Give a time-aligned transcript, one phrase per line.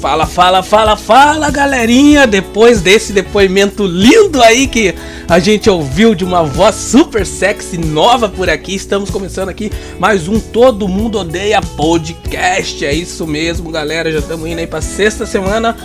[0.00, 2.26] Fala, fala, fala, fala, galerinha!
[2.26, 4.94] Depois desse depoimento lindo aí que
[5.28, 10.26] a gente ouviu de uma voz super sexy nova por aqui, estamos começando aqui mais
[10.26, 12.82] um Todo Mundo Odeia Podcast.
[12.82, 14.10] É isso mesmo, galera.
[14.10, 15.76] Já estamos indo aí para sexta semana.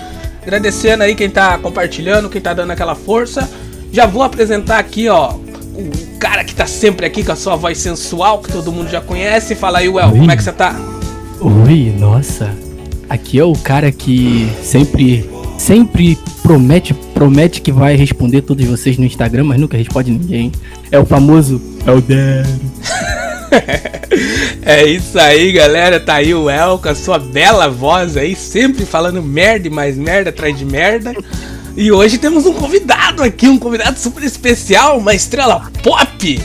[0.41, 3.49] Agradecendo aí quem tá compartilhando, quem tá dando aquela força.
[3.91, 7.77] Já vou apresentar aqui, ó, o cara que tá sempre aqui com a sua voz
[7.79, 9.55] sensual, que todo mundo já conhece.
[9.55, 10.73] Fala aí, Well, como é que você tá?
[11.41, 12.63] Oi, nossa.
[13.09, 19.05] Aqui é o cara que sempre, sempre promete, promete que vai responder todos vocês no
[19.05, 20.51] Instagram, mas nunca responde ninguém.
[20.91, 22.03] É o famoso É o
[24.65, 25.99] é isso aí, galera.
[25.99, 29.97] Tá aí o El com a sua bela voz aí, sempre falando merda e mais
[29.97, 31.13] merda atrás de merda.
[31.77, 36.41] E hoje temos um convidado aqui, um convidado super especial, uma estrela pop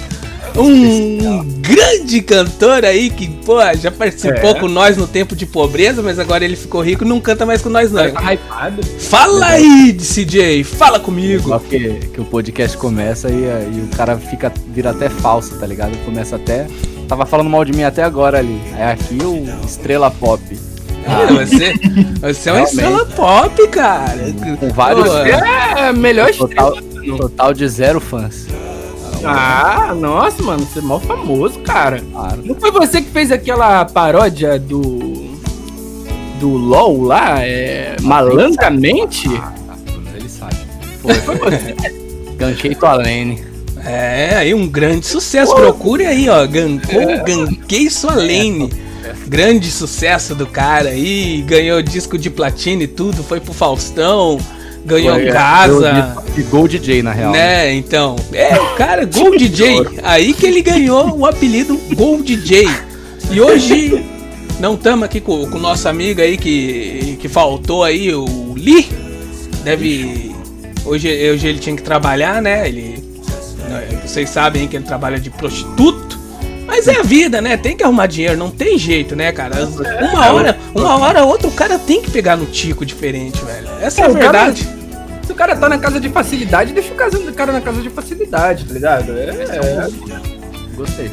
[0.61, 4.61] um grande cantor aí que, pô, já participou é.
[4.61, 7.63] com nós no tempo de pobreza, mas agora ele ficou rico e não canta mais
[7.63, 8.11] com nós, não.
[8.11, 8.83] Tá hypado.
[8.99, 11.59] Fala aí, CJ, fala comigo.
[11.61, 15.97] Que, que o podcast começa e, e o cara fica, vira até falso, tá ligado?
[16.05, 16.67] Começa até.
[17.09, 18.61] Tava falando mal de mim até agora ali.
[18.77, 20.41] É aqui o Estrela Pop.
[21.07, 21.75] Ah, você,
[22.21, 24.19] você é uma estrela pop, cara.
[24.59, 25.09] Com vários.
[25.09, 26.77] Pô, é, melhor total.
[27.17, 28.47] Total de zero fãs.
[29.25, 32.01] Ah, nossa, mano, você é mal famoso, cara.
[32.13, 32.43] Claro.
[32.45, 34.99] Não foi você que fez aquela paródia do.
[36.39, 37.45] do LOL lá?
[37.45, 37.97] É.
[38.01, 39.29] Malandramente?
[39.37, 39.53] Ah,
[40.15, 40.57] ele sabe.
[41.03, 41.75] Foi, foi você.
[42.37, 43.45] Ganquei tua lane.
[43.85, 45.53] É, aí um grande sucesso.
[45.55, 45.61] Pô.
[45.61, 46.47] Procure aí, ó.
[46.47, 47.19] Gankou, é.
[47.23, 48.71] ganquei sua lane.
[49.05, 49.13] É.
[49.27, 51.43] Grande sucesso do cara aí.
[51.47, 53.23] Ganhou disco de platina e tudo.
[53.23, 54.39] Foi pro Faustão
[54.85, 56.17] ganhou Foi, casa.
[56.37, 57.33] E Gol DJ, na real.
[57.33, 58.17] Né, então.
[58.33, 59.85] É, o cara, Gol DJ.
[60.03, 62.69] Aí que ele ganhou o apelido Gol DJ.
[63.31, 64.05] E hoje,
[64.59, 68.89] não estamos aqui com o nosso amigo aí que, que faltou aí, o Lee.
[69.65, 70.35] Deve.
[70.85, 72.69] Hoje, hoje ele tinha que trabalhar, né?
[72.69, 73.03] Ele.
[74.05, 76.19] Vocês sabem que ele trabalha de prostituto.
[76.67, 77.57] Mas é a vida, né?
[77.57, 79.69] Tem que arrumar dinheiro, não tem jeito, né, cara?
[80.13, 83.69] Uma hora, uma hora outra o cara tem que pegar no tico diferente, velho.
[83.81, 84.65] Essa é, é a verdade.
[84.65, 84.80] Cara,
[85.31, 88.65] se o cara tá na casa de facilidade, deixa o cara na casa de facilidade,
[88.65, 89.17] tá ligado?
[89.17, 89.89] É, é.
[90.75, 91.09] Gostei.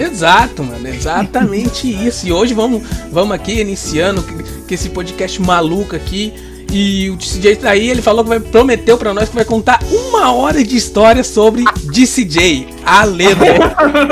[0.00, 2.26] Exato, mano, exatamente isso.
[2.26, 2.82] E hoje vamos,
[3.12, 4.24] vamos aqui iniciando
[4.66, 6.34] que esse podcast maluco aqui.
[6.72, 9.78] E o DCJ tá aí, ele falou que vai prometeu para nós que vai contar
[9.92, 13.44] uma hora de história sobre DCJ, a lenda,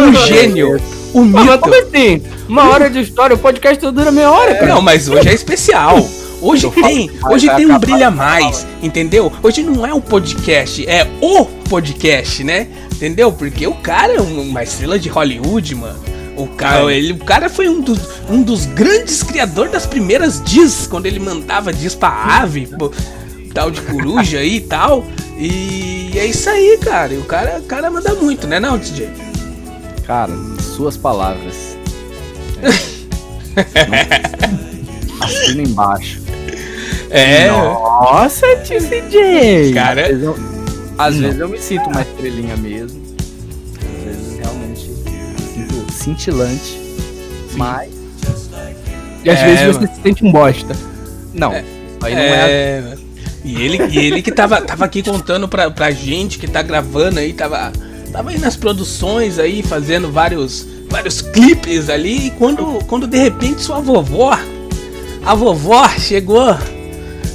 [0.08, 0.80] o gênio,
[1.12, 1.44] o mito.
[1.44, 2.22] Mas como assim?
[2.48, 4.74] Uma hora de história, o podcast dura meia hora, cara.
[4.74, 6.06] Não, mas hoje é especial.
[6.42, 9.32] Hoje tem, hoje tem um brilha mais, entendeu?
[9.40, 12.66] Hoje não é um podcast, é o podcast, né?
[12.92, 13.32] Entendeu?
[13.32, 16.00] Porque o cara é uma estrela de Hollywood, mano.
[16.36, 16.98] O cara, é.
[16.98, 21.20] ele, o cara foi um dos, um dos grandes criadores das primeiras diz, quando ele
[21.20, 22.90] mandava diz pra ave, pô,
[23.54, 25.06] tal de coruja aí e tal.
[25.38, 27.14] E é isso aí, cara.
[27.14, 29.08] E o cara, o cara manda muito, né, não, DJ?
[30.04, 31.76] Cara, suas palavras.
[35.20, 36.21] Assina embaixo.
[37.12, 37.48] É.
[37.50, 39.72] Nossa, tio CJ!
[39.74, 40.36] Cara, às vezes eu,
[40.98, 43.02] às vezes eu me sinto uma estrelinha mesmo
[46.02, 46.78] cintilante,
[47.50, 47.56] Sim.
[47.56, 47.92] mas.
[49.24, 49.94] E às é, vezes você mano.
[49.94, 50.76] se sente um bosta.
[51.32, 51.64] Não, é,
[52.02, 52.50] aí não é.
[52.50, 52.94] é...
[53.44, 57.18] E ele, e ele que tava, tava aqui contando pra, pra gente que tá gravando
[57.18, 57.72] aí, tava,
[58.12, 63.62] tava aí nas produções aí, fazendo vários, vários clipes ali, e quando, quando de repente
[63.62, 64.38] sua vovó,
[65.24, 66.56] a vovó chegou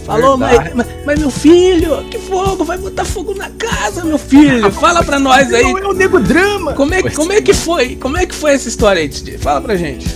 [0.08, 4.72] Falou, mas, mas, mas, meu filho, que fogo, vai botar fogo na casa, meu filho.
[4.72, 5.64] Fala pra nós aí.
[5.64, 6.72] Não é o nego drama.
[6.74, 7.98] Como é, como é que foi?
[7.98, 9.38] Como é que foi essa história aí, Titi?
[9.38, 10.08] Fala pra gente.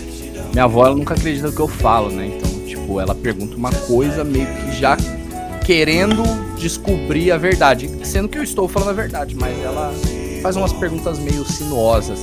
[0.53, 2.27] Minha avó, ela nunca acredita no que eu falo, né?
[2.27, 4.95] Então, tipo, ela pergunta uma coisa meio que já
[5.65, 6.23] querendo
[6.57, 7.89] descobrir a verdade.
[8.05, 9.93] Sendo que eu estou falando a verdade, mas ela
[10.41, 12.19] faz umas perguntas meio sinuosas.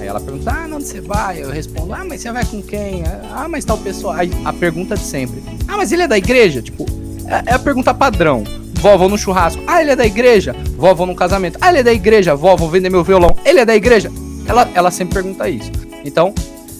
[0.00, 1.42] Aí ela pergunta, ah, onde você vai?
[1.42, 3.04] Eu respondo, ah, mas você vai com quem?
[3.30, 4.16] Ah, mas tal pessoa.
[4.16, 5.42] Aí a pergunta de sempre.
[5.68, 6.62] Ah, mas ele é da igreja?
[6.62, 6.86] Tipo,
[7.30, 8.44] é, é a pergunta padrão.
[8.74, 9.62] Vó, no churrasco.
[9.66, 10.54] Ah, ele é da igreja.
[10.76, 11.58] Vó, no casamento.
[11.60, 12.34] Ah, ele é da igreja.
[12.34, 13.36] Vó, vou vender meu violão.
[13.44, 14.10] Ele é da igreja.
[14.46, 15.70] Ela, ela sempre pergunta isso.
[16.04, 16.34] Então,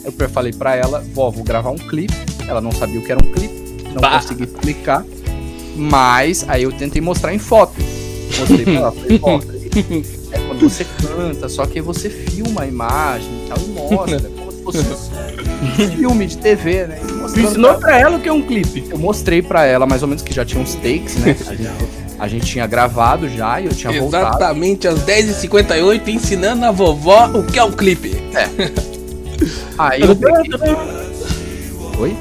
[0.05, 2.14] eu falei para ela, vó, vou gravar um clipe.
[2.49, 3.85] Ela não sabia o que era um clipe.
[3.93, 4.19] Não bah.
[4.19, 5.05] consegui explicar.
[5.76, 7.75] Mas aí eu tentei mostrar em foto.
[8.38, 9.61] Mostrei pra ela, falei, foto.
[10.32, 14.31] É quando você canta, só que você filma a imagem e tal, e mostra
[14.62, 15.19] fosse um
[15.96, 16.98] filme de TV, né?
[17.32, 17.98] Tu ensinou pra...
[17.98, 18.87] ela o que é um clipe?
[18.90, 21.37] Eu mostrei pra ela mais ou menos que já tinha uns takes, né?
[22.20, 24.37] A gente, a tinha gravado já e eu tinha voltado.
[24.37, 28.14] Exatamente, às 10h58, ensinando a vovó o que é um clipe.
[28.34, 29.00] É.
[29.78, 30.14] Aí eu
[31.98, 32.14] Oi?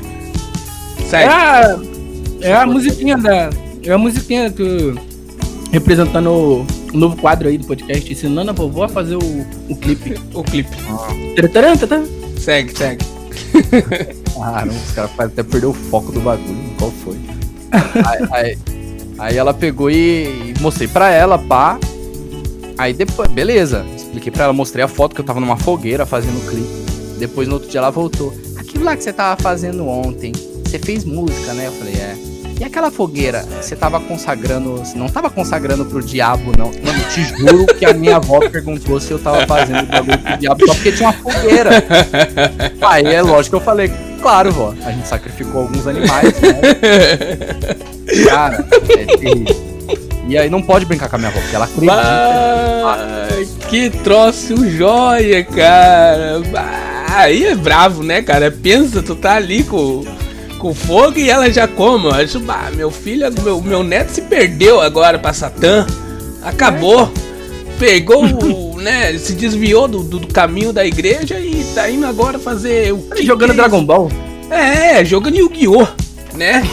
[1.06, 1.30] Sério?
[1.30, 1.78] Ah,
[2.42, 3.50] É a musiquinha da.
[3.84, 4.96] É a musiquinha que.
[5.72, 10.16] Representando o novo quadro aí do podcast, ensinando a vovó a fazer o, o clipe.
[10.34, 10.76] O clipe.
[11.36, 11.88] Tarantaranta,
[12.40, 13.06] Segue, segue.
[14.42, 16.74] Ah, não, os caras até perdeu o foco do bagulho.
[16.78, 17.18] Qual foi?
[18.06, 18.58] aí, aí-
[19.20, 19.96] aí ela pegou e,
[20.28, 21.78] e mostrei pra ela, pá.
[22.78, 23.86] Aí depois, beleza.
[23.98, 27.20] Expliquei pra ela, mostrei a foto que eu tava numa fogueira fazendo clipe.
[27.20, 28.34] Depois no outro dia ela voltou.
[28.56, 30.32] Aquilo lá que você tava fazendo ontem,
[30.66, 31.68] você fez música, né?
[31.68, 32.16] Eu falei, é.
[32.60, 34.78] E aquela fogueira, você tava consagrando.
[34.78, 36.68] Você não tava consagrando pro diabo, não.
[36.68, 40.68] Mano, te juro que a minha avó perguntou se eu tava fazendo bagulho pro diabo
[40.68, 41.70] só porque tinha uma fogueira.
[42.82, 43.92] Aí é lógico que eu falei,
[44.22, 44.74] claro, vó.
[44.86, 46.60] A gente sacrificou alguns animais, né?
[48.28, 49.70] Cara, é terrível.
[50.28, 51.96] E aí não pode brincar com a minha avó, porque ela acredita.
[52.84, 56.42] Vai, que troço joia, cara.
[56.52, 58.52] Bah, Aí é bravo, né, cara?
[58.52, 60.06] Pensa, tu tá ali com,
[60.60, 62.06] com fogo e ela já come.
[62.06, 65.88] Eu acho, bah, meu filho, meu, meu neto se perdeu agora pra Satã.
[66.44, 67.12] Acabou.
[67.80, 68.24] Pegou,
[68.78, 69.18] né?
[69.18, 73.26] Se desviou do, do, do caminho da igreja e tá indo agora fazer o que
[73.26, 74.12] Jogando que é Dragon Ball.
[74.52, 75.88] é, jogando Yu-Gi-Oh!
[76.36, 76.64] né?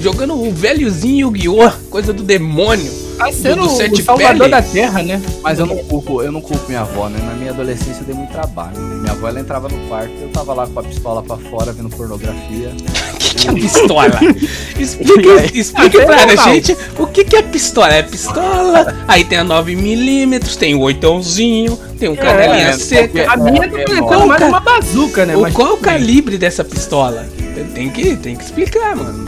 [0.00, 1.70] Jogando o velhozinho Yu-Gi-Oh!
[1.90, 3.03] Coisa do demônio.
[3.16, 5.20] Tá sendo do o Sete salvador da terra, né?
[5.42, 7.18] Mas eu não culpo, eu não culpo minha avó, né?
[7.24, 8.78] Na minha adolescência eu dei muito trabalho.
[8.78, 11.90] Minha avó ela entrava no quarto, eu tava lá com a pistola pra fora vendo
[11.90, 12.72] pornografia.
[13.34, 14.20] que é pistola?
[14.78, 17.94] Explica, explica pra gente o que, que é pistola.
[17.94, 23.30] É pistola, aí tem a 9mm, tem o oitãozinho, tem um canelinha é, seca.
[23.30, 25.36] A minha tá é, parecendo mais uma bazuca, né?
[25.36, 27.26] O, Mas qual o calibre dessa pistola?
[27.74, 29.24] Tem que, tem que explicar, mano.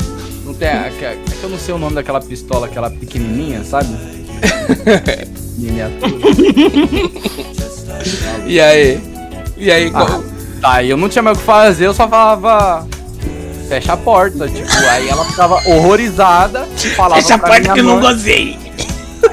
[0.58, 3.88] Tem, é, que- é que eu não sei o nome daquela pistola, aquela pequenininha, sabe?
[5.58, 6.12] Miniatura.
[8.46, 9.00] E aí?
[9.56, 10.22] E aí, qual-
[10.60, 12.86] Tá, e eu não tinha mais o que fazer, eu só falava.
[13.68, 17.84] Fecha a porta, tipo, aí ela ficava horrorizada, falava fecha a pra porta que eu
[17.84, 18.56] não gozei.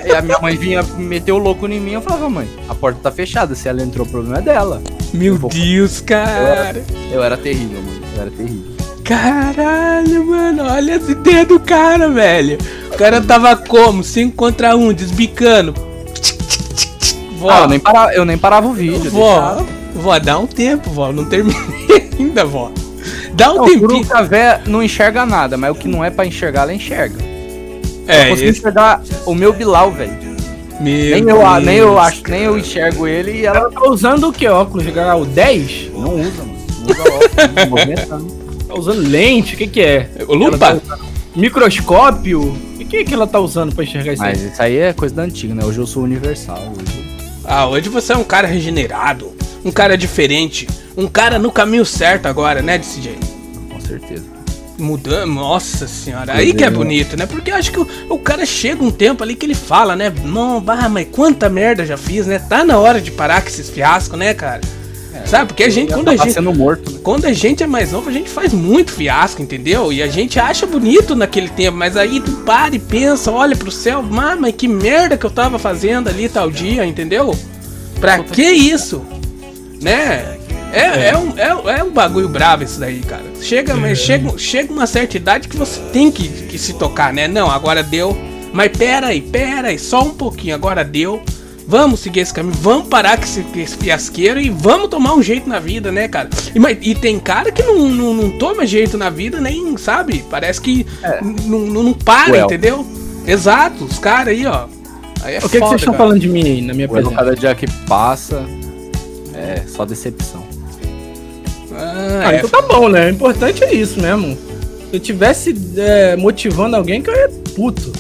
[0.04, 3.00] Aí a minha mãe vinha meter o louco em mim, eu falava, mãe, a porta
[3.04, 4.82] tá fechada, se ela entrou, o problema é dela.
[5.14, 6.84] Meu vou- Deus, cara.
[7.12, 8.73] Eu era terrível, mano, eu era terrível.
[9.04, 12.58] Caralho, mano, olha as ideias do cara, velho.
[12.94, 14.04] O cara tava como?
[14.04, 15.74] 5 contra 1, um, desbicando.
[17.38, 19.12] Vó, Ah, eu nem parava, eu nem parava o vídeo.
[19.12, 19.62] vó,
[19.96, 21.12] vó, dá um tempo, vó.
[21.12, 22.72] Não terminei ainda, vó.
[23.34, 23.88] Dá um Não, o tempinho.
[23.90, 27.18] Curuca véia não enxerga nada, mas o que não é pra enxergar, ela enxerga.
[28.08, 28.60] É, eu consigo esse.
[28.60, 30.14] enxergar o meu Bilal, velho.
[30.80, 34.28] Meu Nem eu, nem eu acho, nem eu enxergo ele e ela ela tá usando
[34.30, 34.48] o que?
[34.48, 35.92] Óculos de grau 10?
[35.94, 36.54] não usa, mano.
[36.80, 38.43] Não usa óculos, não.
[38.74, 39.54] Tá usando lente?
[39.54, 40.10] O que que é?
[40.28, 41.06] Lupa, tá usando
[41.36, 42.42] Microscópio?
[42.42, 44.30] O que que ela tá usando pra enxergar isso aí?
[44.32, 45.64] Mas isso aí é coisa da antiga, né?
[45.64, 46.58] Hoje eu sou universal.
[46.76, 47.06] Hoje.
[47.46, 49.32] ah, hoje você é um cara regenerado,
[49.64, 50.68] um cara diferente,
[50.98, 53.16] um cara no caminho certo agora, né, DCJ?
[53.72, 54.24] Com certeza.
[54.80, 57.28] Mudando, nossa senhora, aí que é bonito, né?
[57.28, 60.12] Porque eu acho que o, o cara chega um tempo ali que ele fala, né?
[60.26, 62.40] Não, bah, mas quanta merda já fiz, né?
[62.40, 64.62] Tá na hora de parar com esses fiascos, né, cara?
[65.34, 65.48] Sabe?
[65.48, 67.00] Porque a gente, quando a tá gente, sendo morto, né?
[67.02, 69.92] quando a gente é mais novo, a gente faz muito fiasco, entendeu?
[69.92, 73.72] E a gente acha bonito naquele tempo, mas aí tu para e pensa, olha pro
[73.72, 77.36] céu, "Ah, mas que merda que eu tava fazendo ali tal dia, entendeu?
[78.00, 79.04] Pra que isso?
[79.82, 80.38] Né?
[80.72, 81.18] É, é.
[81.18, 83.26] um, é, é um bagulho bravo isso daí, cara.
[83.42, 87.28] Chega, mas chega, chega uma certa idade que você tem que, que se tocar, né?
[87.28, 88.16] Não, agora deu.
[88.54, 91.24] Mas pera aí, pera aí, só um pouquinho, agora deu.
[91.68, 95.48] Vamos seguir esse caminho, vamos parar com esse, esse fiasqueiro e vamos tomar um jeito
[95.48, 96.30] na vida, né, cara?
[96.54, 100.26] E, mas- e tem cara que não, não, não toma jeito na vida, nem, sabe?
[100.30, 100.86] Parece que
[101.22, 102.46] n- não, para, Well.
[102.46, 102.86] entendeu?
[103.26, 104.66] Exato, os caras aí, ó.
[105.22, 106.98] Aí é O que, que foda, vocês estão falando de mim aí, na minha O
[106.98, 107.16] Elo, presença?
[107.16, 108.44] cada dia que passa,
[109.34, 110.44] é só decepção.
[111.72, 113.08] Ah, Ah, é, então tá bom, né?
[113.08, 114.36] O importante é isso mesmo.
[114.90, 117.92] Se eu tivesse é, motivando alguém, que eu ia puto.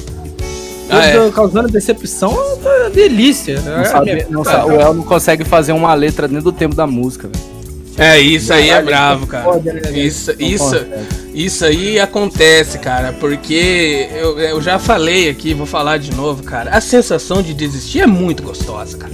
[0.89, 1.31] Ah, é.
[1.31, 3.59] Causando decepção, é uma delícia.
[3.61, 6.51] Não É, sabe, não cara, sabe- o El não consegue fazer uma letra dentro do
[6.51, 7.53] tempo da música, velho.
[7.95, 9.55] É, isso aí é bravo, cara.
[9.57, 9.81] né?
[9.93, 10.75] Isso, isso,
[11.33, 16.71] isso aí acontece, cara, porque eu, eu já falei aqui, vou falar de novo, cara.
[16.71, 19.13] A sensação de desistir é muito gostosa, cara.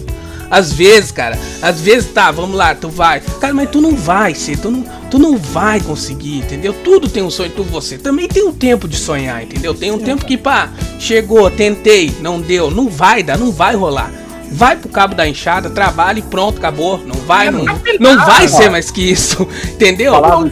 [0.50, 3.22] Às vezes, cara, às vezes tá, vamos lá, tu vai.
[3.40, 6.74] Cara, mas tu não vai ser, tu não, tu não vai conseguir, entendeu?
[6.74, 9.74] Tudo tem um sonho, tu você também tem um tempo de sonhar, entendeu?
[9.74, 14.12] Tem um tempo que, pá, chegou, tentei, não deu, não vai dar, não vai rolar.
[14.52, 16.98] Vai pro cabo da enxada, trabalha e pronto, acabou.
[17.06, 17.64] Não vai, não,
[18.00, 20.14] não vai ser mais que isso, entendeu?
[20.14, 20.52] Falava-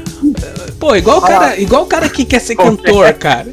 [0.80, 3.48] Pô, igual o cara, igual o cara que quer ser cantor, cara.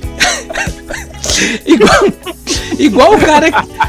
[1.64, 2.04] igual,
[2.78, 3.46] igual o cara,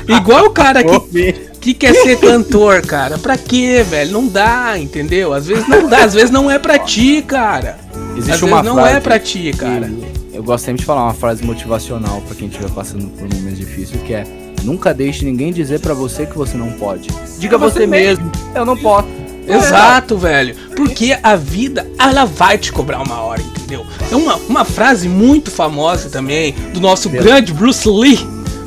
[0.07, 1.35] igual o cara que,
[1.65, 3.17] que quer ser cantor, cara.
[3.17, 4.11] Pra quê, velho?
[4.11, 5.33] Não dá, entendeu?
[5.33, 7.77] Às vezes não dá, às vezes não é pra ti, cara.
[8.15, 9.87] Existe às uma vezes não é pra ti, cara.
[9.87, 13.57] que Eu gosto sempre de falar uma frase motivacional pra quem estiver passando por momentos
[13.57, 14.23] difíceis, que é
[14.63, 17.09] nunca deixe ninguém dizer pra você que você não pode.
[17.39, 19.07] Diga Você você, mesmo, eu não posso.
[19.47, 20.55] Exato, velho.
[20.75, 23.85] Porque a vida, ela vai te cobrar uma hora, entendeu?
[24.11, 28.19] É uma, uma frase muito famosa também do nosso grande Bruce Lee.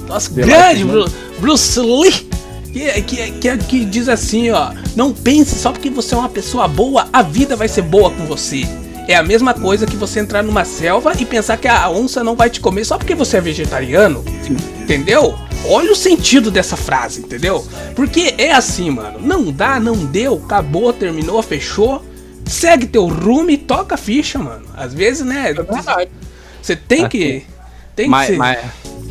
[0.08, 2.27] Nosso grande Bru- Bruce Lee.
[2.72, 4.72] Que, que, que, que diz assim, ó.
[4.94, 8.26] Não pense só porque você é uma pessoa boa, a vida vai ser boa com
[8.26, 8.62] você.
[9.08, 12.36] É a mesma coisa que você entrar numa selva e pensar que a onça não
[12.36, 14.22] vai te comer só porque você é vegetariano.
[14.82, 15.34] Entendeu?
[15.64, 17.66] Olha o sentido dessa frase, entendeu?
[17.96, 19.18] Porque é assim, mano.
[19.18, 22.04] Não dá, não deu, acabou, terminou, fechou.
[22.44, 24.66] Segue teu rumo e toca a ficha, mano.
[24.76, 25.50] Às vezes, né?
[25.50, 26.10] É verdade.
[26.60, 27.46] Você tem que.
[27.96, 28.36] Tem que Mas, ser.
[28.36, 28.58] mas,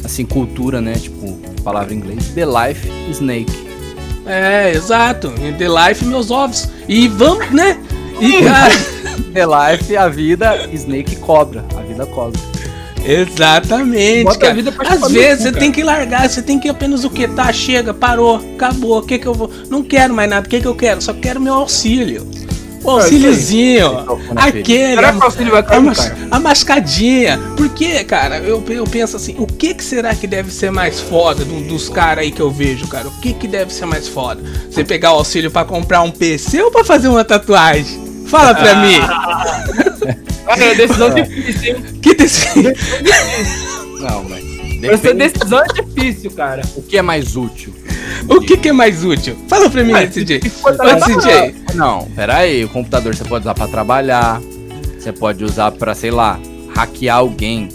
[0.04, 0.94] assim, cultura, né?
[0.94, 2.27] Tipo, palavra em inglês.
[2.34, 3.68] The Life Snake.
[4.25, 5.32] É, exato.
[5.58, 6.68] The Life, meus ovos.
[6.88, 7.77] E vamos, né?
[8.20, 8.74] E, cara.
[9.34, 11.66] The Life, a vida, Snake cobra.
[11.77, 12.39] A vida cobra.
[13.06, 14.54] Exatamente, Bota a cara.
[14.54, 15.60] vida pra Às vezes você cara.
[15.62, 17.25] tem que largar, você tem que apenas o que?
[17.25, 19.00] Tá, chega, parou, acabou.
[19.00, 19.50] O que que eu vou.
[19.70, 20.46] Não quero mais nada.
[20.46, 21.01] O que que eu quero?
[21.01, 22.27] Só quero meu auxílio.
[22.88, 23.86] O auxíliozinho.
[24.36, 24.48] É.
[24.48, 24.96] Aquele.
[24.96, 26.17] Será que o auxílio vai A, cair, mas- cara?
[26.32, 27.39] a mascadinha.
[27.58, 31.44] Porque, cara, eu, eu penso assim, o que que será que deve ser mais foda
[31.44, 33.08] do- dos caras aí que eu vejo, cara?
[33.08, 34.41] O que que deve ser mais foda?
[34.72, 38.08] Você pegar o auxílio pra comprar um PC ou pra fazer uma tatuagem?
[38.27, 39.00] Fala pra mim.
[40.48, 41.84] Cara, é decisão difícil, hein?
[42.01, 42.48] Que desse...
[44.00, 44.46] Não, mas.
[44.84, 46.62] Essa depende- decisão é difícil, cara.
[46.75, 47.74] O que é mais útil?
[48.30, 49.36] O que que é mais útil?
[49.48, 50.40] Fala pra mim, Ah, CJ.
[50.40, 51.56] trabalhar- CJ.
[51.76, 52.64] Não, pera aí.
[52.66, 54.42] O computador você pode usar pra trabalhar.
[55.00, 56.40] Você pode usar pra, sei lá,
[56.76, 57.70] hackear alguém.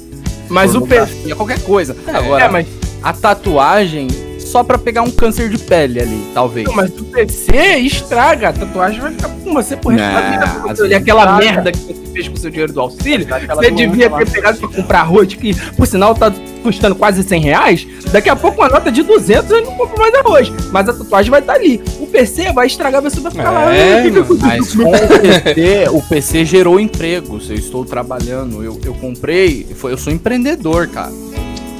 [0.48, 0.96] Mas o PC.
[1.06, 1.96] pornografia, Qualquer coisa.
[2.06, 2.66] Agora, É, mas,
[3.02, 4.08] a tatuagem
[4.42, 6.66] só pra pegar um câncer de pele ali, talvez.
[6.66, 8.48] não, mas o PC estraga.
[8.48, 10.46] A tatuagem vai ficar com você por resto da vida.
[10.74, 11.44] você olhar aquela estraga.
[11.44, 13.26] merda que você fez com o seu dinheiro do auxílio.
[13.54, 16.32] Você devia ter pegado pra comprar arroz, que por sinal tá
[16.62, 17.86] custando quase 100 reais.
[18.12, 20.52] Daqui a pouco uma nota de 200 eu não compro mais arroz.
[20.70, 21.82] Mas a tatuagem vai estar ali.
[22.00, 23.74] O PC vai estragar, você vai ficar lá.
[23.74, 27.48] É, "Ah, que que eu mano, Mas com o PC, o PC gerou empregos.
[27.50, 28.62] Eu estou trabalhando.
[28.62, 29.66] Eu, eu comprei.
[29.74, 31.10] Foi, eu sou empreendedor, cara.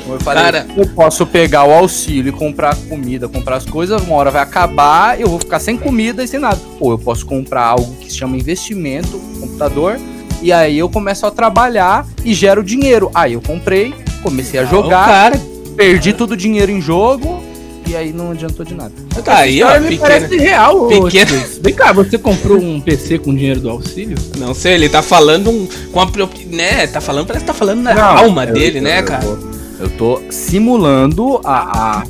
[0.03, 4.03] Como eu falei, Cara- eu posso pegar o auxílio e comprar comida, comprar as coisas,
[4.03, 6.59] uma hora vai acabar, eu vou ficar sem comida e sem nada.
[6.81, 9.99] Ou eu posso comprar algo que se chama investimento, computador,
[10.43, 13.11] e aí eu começo a trabalhar e gero dinheiro.
[13.15, 15.41] Aí eu comprei, comecei a jogar, cara.
[15.77, 17.41] perdi todo o dinheiro em jogo,
[17.87, 18.93] e aí não adiantou de nada.
[19.25, 19.79] Tá aí, ó.
[19.79, 20.01] Me Pequena.
[20.01, 20.87] parece real.
[20.89, 21.61] pequena- Cris.
[21.63, 24.17] Vem cá, você comprou um PC com dinheiro do auxílio?
[24.37, 26.09] Não sei, ele tá falando um, com a.
[26.51, 29.05] Né, tá falando, parece que tá falando na Não, alma Eu- dele, eu- né, eu
[29.05, 29.52] cara?
[29.83, 32.07] Eu tô simulando a, a,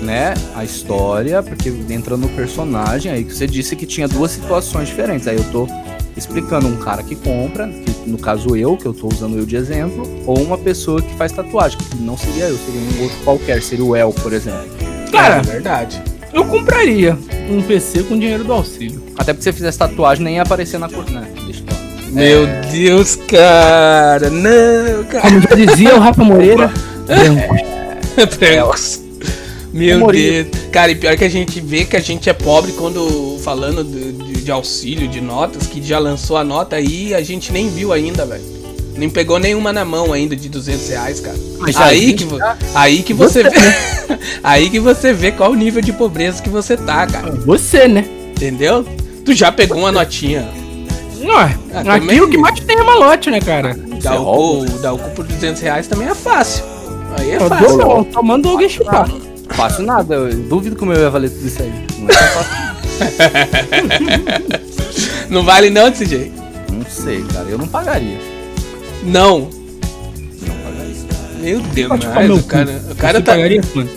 [0.00, 4.86] né, a história, porque entra no personagem aí que você disse que tinha duas situações
[4.86, 5.26] diferentes.
[5.26, 5.66] Aí eu tô
[6.16, 9.56] explicando um cara que compra, que no caso eu, que eu tô usando eu de
[9.56, 13.62] exemplo, ou uma pessoa que faz tatuagem, que não seria eu, seria um outro qualquer,
[13.64, 14.68] seria o El, por exemplo.
[15.10, 16.00] Cara, é verdade.
[16.32, 17.18] eu compraria
[17.50, 19.02] um PC com dinheiro do auxílio.
[19.18, 21.26] Até porque se você fizesse tatuagem nem ia aparecer na cor, né?
[21.44, 22.12] Deixa eu falar.
[22.12, 24.30] Meu Deus, cara.
[24.30, 25.22] Não, cara.
[25.22, 26.72] Como já dizia o Rafa Moreira,
[27.08, 27.54] branco.
[28.38, 29.00] Brancos.
[29.72, 30.10] Meu.
[30.10, 30.46] Deus.
[30.72, 34.12] Cara, e pior que a gente vê que a gente é pobre quando falando de,
[34.12, 37.92] de- de auxílio, de notas, que já lançou a nota aí, a gente nem viu
[37.92, 38.42] ainda, velho.
[38.96, 41.36] Nem pegou nenhuma na mão ainda de 200 reais, cara.
[41.84, 42.38] Aí, que, vo-
[42.74, 43.50] aí que você vê.
[44.42, 47.30] aí que você vê qual o nível de pobreza que você tá, cara.
[47.32, 48.04] Você, né?
[48.30, 48.84] Entendeu?
[49.24, 50.48] Tu já pegou uma notinha.
[51.20, 51.54] Não, é.
[51.74, 53.76] Ah, aqui também- o que mais tem é malote, né, cara?
[54.02, 54.24] Dá o,
[54.64, 56.64] cu, dá o cu por 200 reais também é fácil.
[57.28, 57.78] Aí é Eu fácil.
[57.78, 59.08] dou só manda alguém chupar.
[59.50, 61.72] Faço nada, eu duvido que o meu ia valer tudo isso aí.
[61.98, 62.68] Não, é fácil.
[65.30, 66.32] Não vale não, CJ?
[66.72, 68.18] não sei, cara, eu não pagaria.
[69.04, 69.50] Não.
[70.46, 70.94] Não pagaria.
[71.38, 73.88] Meu Deus, mas meu o cara, o cara tá, pagaria, mano?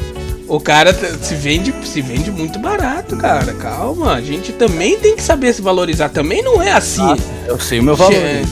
[0.48, 3.54] o cara tá- se vende, se vende muito barato, cara.
[3.54, 6.10] Calma, a gente também tem que saber se valorizar.
[6.10, 7.16] Também não é assim.
[7.48, 8.14] Eu sei o meu valor.
[8.14, 8.50] Gente.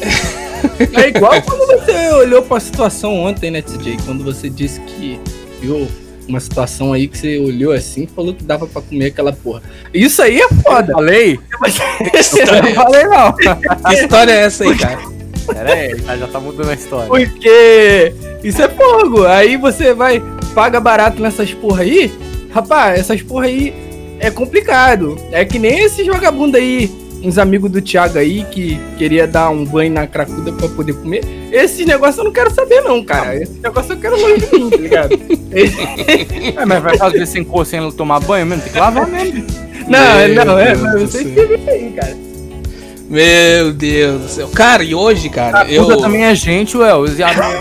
[0.00, 0.08] é
[0.64, 0.88] eu.
[1.02, 3.98] É igual quando você olhou pra situação ontem, né, TJ?
[4.04, 5.18] Quando você disse que
[5.60, 5.88] viu
[6.28, 9.62] uma situação aí que você olhou assim e falou que dava pra comer aquela porra.
[9.92, 10.92] Isso aí é foda.
[10.92, 11.38] Falei?
[12.48, 13.32] Eu não falei não.
[13.88, 14.98] Que história é essa aí, cara?
[15.46, 17.08] Pera aí, tá- já tá mudando a história.
[17.08, 18.12] Porque
[18.44, 19.26] isso é fogo.
[19.26, 20.22] Aí você vai,
[20.54, 22.12] paga barato nessas porra aí.
[22.52, 23.74] Rapaz, essas porra aí
[24.20, 25.16] é complicado.
[25.32, 26.88] É que nem esses vagabundos aí,
[27.22, 31.22] uns amigos do Thiago aí que queria dar um banho na cracuda pra poder comer.
[31.52, 33.36] Esse negócio eu não quero saber, não, cara.
[33.36, 35.18] Esse negócio eu quero longe de mim, tá ligado?
[35.52, 38.62] É, mas vai fazer sem cor, sem tomar banho mesmo?
[38.62, 39.44] Tem que lavar mesmo.
[39.86, 41.24] não, Meu não, é, mas céu.
[41.24, 42.31] que aí, cara.
[43.12, 44.48] Meu Deus do céu.
[44.54, 45.90] Cara, e hoje, cara, Eu...
[45.90, 45.98] eu.
[45.98, 46.94] também é gente, ué.
[46.94, 47.10] Os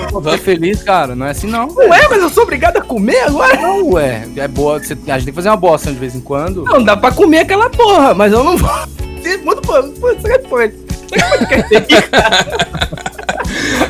[0.10, 1.14] vou feliz, cara.
[1.14, 1.68] Não é assim, não.
[1.76, 3.60] Ué, mas eu sou obrigado a comer agora?
[3.60, 4.26] Não, ué.
[4.38, 4.80] É boa.
[4.80, 6.64] Você, a gente tem que fazer uma boa ação de vez em quando.
[6.64, 8.70] Não, dá pra comer aquela porra, mas eu não vou.
[9.44, 10.72] Muda pô, pô, sai depois.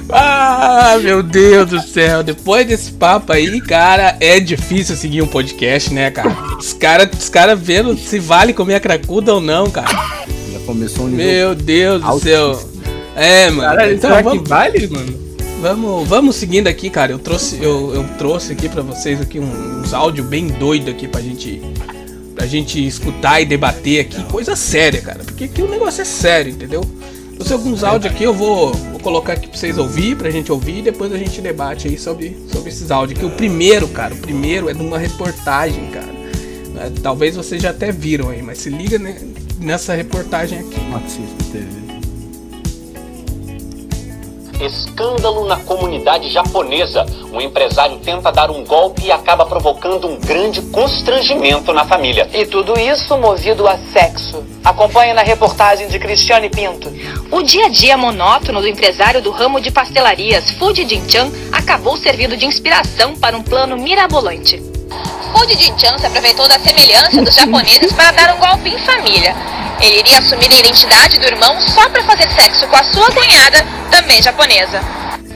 [0.10, 2.24] Ah, meu Deus do céu.
[2.24, 6.36] Depois desse papo aí, cara, é difícil seguir um podcast, né, cara?
[6.58, 9.88] Os caras os cara vendo se vale comer a cracuda ou não, cara.
[10.66, 11.26] Começou um nível.
[11.26, 12.32] Meu Deus do altíssimo.
[12.56, 12.70] céu.
[13.16, 13.62] É, mano.
[13.62, 15.20] Caralho, então será vamos, que vale, mano?
[15.62, 17.12] vamos, vamos seguindo aqui, cara.
[17.12, 21.08] Eu trouxe, eu, eu trouxe aqui pra vocês aqui um- uns áudios bem doido aqui
[21.08, 21.62] pra gente
[22.36, 25.20] pra gente escutar e debater aqui, coisa séria, cara.
[25.24, 26.82] Porque aqui o negócio é sério, entendeu?
[27.36, 30.80] Trouxe alguns áudios aqui, eu vou, vou colocar aqui pra vocês ouvir, pra gente ouvir
[30.80, 33.26] e depois a gente debate aí sobre, sobre esses áudios aqui.
[33.28, 36.21] O primeiro, cara, o primeiro é de uma reportagem, cara.
[36.82, 39.16] É, Talvez vocês já até viram aí, mas se liga né,
[39.60, 40.82] nessa reportagem aqui.
[41.52, 41.82] TV.
[44.66, 47.06] Escândalo na comunidade japonesa.
[47.32, 52.30] Um empresário tenta dar um golpe e acaba provocando um grande constrangimento na família.
[52.34, 54.44] E tudo isso movido a sexo.
[54.64, 56.92] Acompanhe na reportagem de Cristiane Pinto.
[57.32, 62.38] O dia a dia monótono do empresário do ramo de pastelarias, Fuji Jin-chan, acabou servindo
[62.38, 64.71] de inspiração para um plano mirabolante.
[65.32, 69.36] Fuji Jin-chan se aproveitou da semelhança dos japoneses para dar um golpe em família.
[69.80, 73.66] Ele iria assumir a identidade do irmão só para fazer sexo com a sua cunhada,
[73.90, 74.82] também japonesa.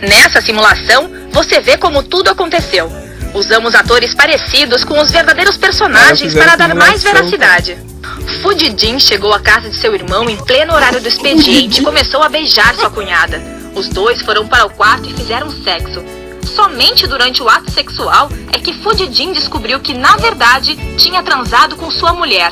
[0.01, 2.91] Nessa simulação, você vê como tudo aconteceu.
[3.33, 7.77] Usamos atores parecidos com os verdadeiros personagens para dar mais veracidade.
[8.41, 12.29] Fujijin chegou à casa de seu irmão em pleno horário do expediente e começou a
[12.29, 13.41] beijar sua cunhada.
[13.73, 16.03] Os dois foram para o quarto e fizeram sexo.
[16.45, 21.89] Somente durante o ato sexual é que Fujijin descobriu que, na verdade, tinha transado com
[21.91, 22.51] sua mulher.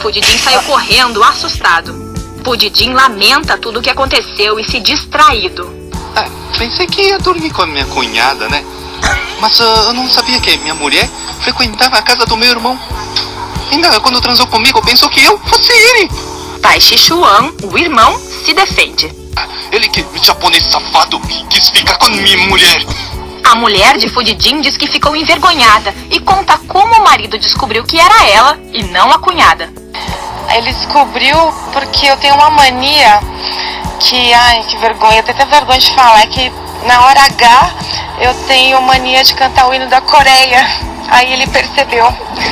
[0.00, 1.94] Fujijin saiu correndo, assustado.
[2.44, 5.68] Fujijin lamenta tudo o que aconteceu e se distraído.
[6.16, 8.64] Ah, pensei que ia dormir com a minha cunhada, né?
[9.40, 11.08] Mas ah, eu não sabia que minha mulher
[11.40, 12.78] frequentava a casa do meu irmão.
[13.70, 16.10] Ainda quando transou comigo, pensou que eu fosse ele.
[16.60, 19.14] Tai Shishuan, o irmão, se defende.
[19.70, 22.84] Ele que japonês safado quis ficar com minha mulher.
[23.48, 27.98] A mulher de Fujijin diz que ficou envergonhada e conta como o marido descobriu que
[27.98, 29.72] era ela e não a cunhada.
[30.54, 31.34] Ele descobriu
[31.72, 33.18] porque eu tenho uma mania
[34.00, 36.52] que, ai, que vergonha, eu tenho até vergonha de falar, é que
[36.84, 37.70] na hora H
[38.20, 40.66] eu tenho mania de cantar o hino da Coreia.
[41.08, 42.06] Aí ele percebeu.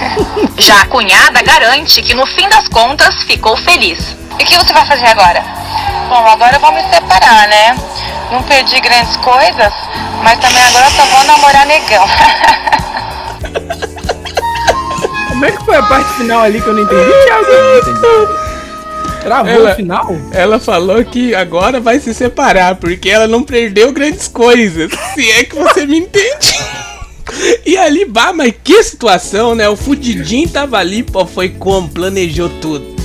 [0.57, 4.17] Já a cunhada garante que no fim das contas ficou feliz.
[4.39, 5.45] E o que você vai fazer agora?
[6.09, 7.77] Bom, agora eu vou me separar, né?
[8.31, 9.73] Não perdi grandes coisas,
[10.23, 12.07] mas também agora eu só vou namorar negão.
[15.29, 17.47] Como é que foi a parte final ali que eu não entendi, Thiago?
[19.23, 20.07] Travou Ela- o final?
[20.33, 24.91] Ela falou que agora vai se separar, porque ela não perdeu grandes coisas.
[25.15, 26.57] Se é que você me entende.
[27.67, 29.69] E ali, bah, mas que situação, né?
[29.69, 31.89] O Fudidinho tava ali, pô, foi como?
[31.89, 32.96] Planejou tudo.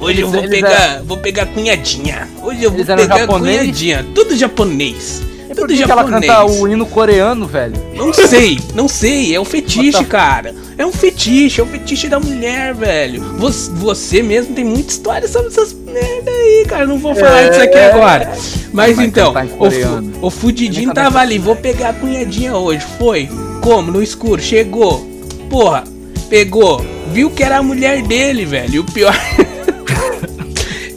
[0.00, 2.28] Hoje eu Eles- vou eles pegar, vou pegar cunhadinha.
[2.42, 3.60] Hoje eu vou Eles eram pegar japonês?
[3.60, 4.06] cunhadinha.
[4.14, 5.22] Tudo japonês.
[5.48, 7.74] Por Tudo que, que ela canta o hino coreano, velho?
[7.94, 9.34] Não sei, não sei.
[9.34, 10.54] É um fetiche, cara.
[10.78, 13.20] É um fetiche, é um fetiche da mulher, velho.
[13.36, 16.86] Você, você mesmo tem muita história sobre essas merda aí, cara.
[16.86, 18.32] Não vou falar disso aqui agora.
[18.72, 19.34] Mas Vai então,
[20.22, 21.36] o, o Fudidinho tava ali.
[21.36, 22.86] Vou pegar a cunhadinha hoje.
[22.96, 23.28] Foi.
[23.60, 23.90] Como?
[23.90, 24.40] No escuro.
[24.40, 25.04] Chegou.
[25.50, 25.82] Porra.
[26.30, 26.80] Pegou.
[27.12, 28.76] Viu que era a mulher dele, velho.
[28.76, 29.14] E o pior.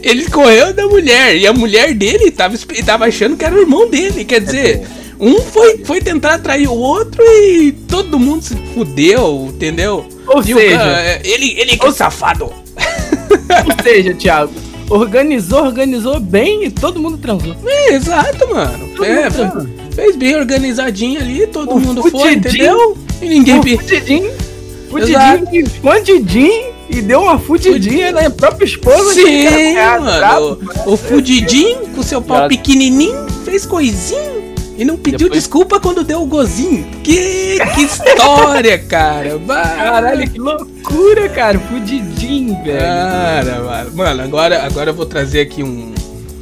[0.04, 3.88] Ele correu da mulher e a mulher dele tava, tava achando que era o irmão
[3.88, 4.24] dele.
[4.24, 4.82] Quer dizer,
[5.18, 10.04] um foi, foi tentar atrair o outro e todo mundo se fudeu, entendeu?
[10.26, 12.44] Ou E seja- cara, ele, ele que é safado.
[12.44, 12.54] Ou
[13.82, 14.52] seja, Thiago,
[14.90, 17.56] organizou, organizou bem e todo mundo transou.
[17.66, 18.86] É, exato, mano.
[18.94, 19.28] Todo É,
[19.94, 22.98] fez bem organizadinho ali, todo O mundo foi, entendeu?
[23.22, 23.58] E ninguém.
[23.58, 23.62] O
[25.00, 29.14] Fudidinho, escondidinho e deu uma fudidinha na própria esposa.
[29.14, 30.58] Sim, mano.
[30.86, 35.80] O, o Fudidinho, com seu pau Já- pequenininho, fez coisinho e não pediu Depois- desculpa
[35.80, 36.84] quando deu o gozinho.
[37.02, 39.38] Que, que história, cara.
[39.46, 41.58] Caralho, que loucura, cara.
[41.58, 42.78] Fudidinho, velho.
[42.80, 43.90] Cara, mano.
[43.94, 45.92] Mano, agora, agora eu vou trazer aqui um,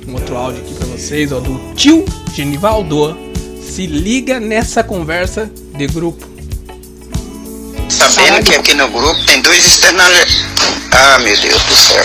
[0.08, 3.16] um outro áudio aqui pra vocês, ó, do tio Genivaldo.
[3.62, 6.26] Se liga nessa conversa de grupo.
[8.12, 10.44] Sabendo que aqui no grupo tem dois externalizados.
[10.90, 12.04] Ah, meu Deus do céu.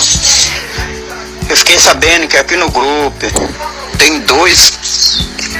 [1.49, 3.13] Eu fiquei sabendo que aqui no grupo
[3.97, 4.71] tem dois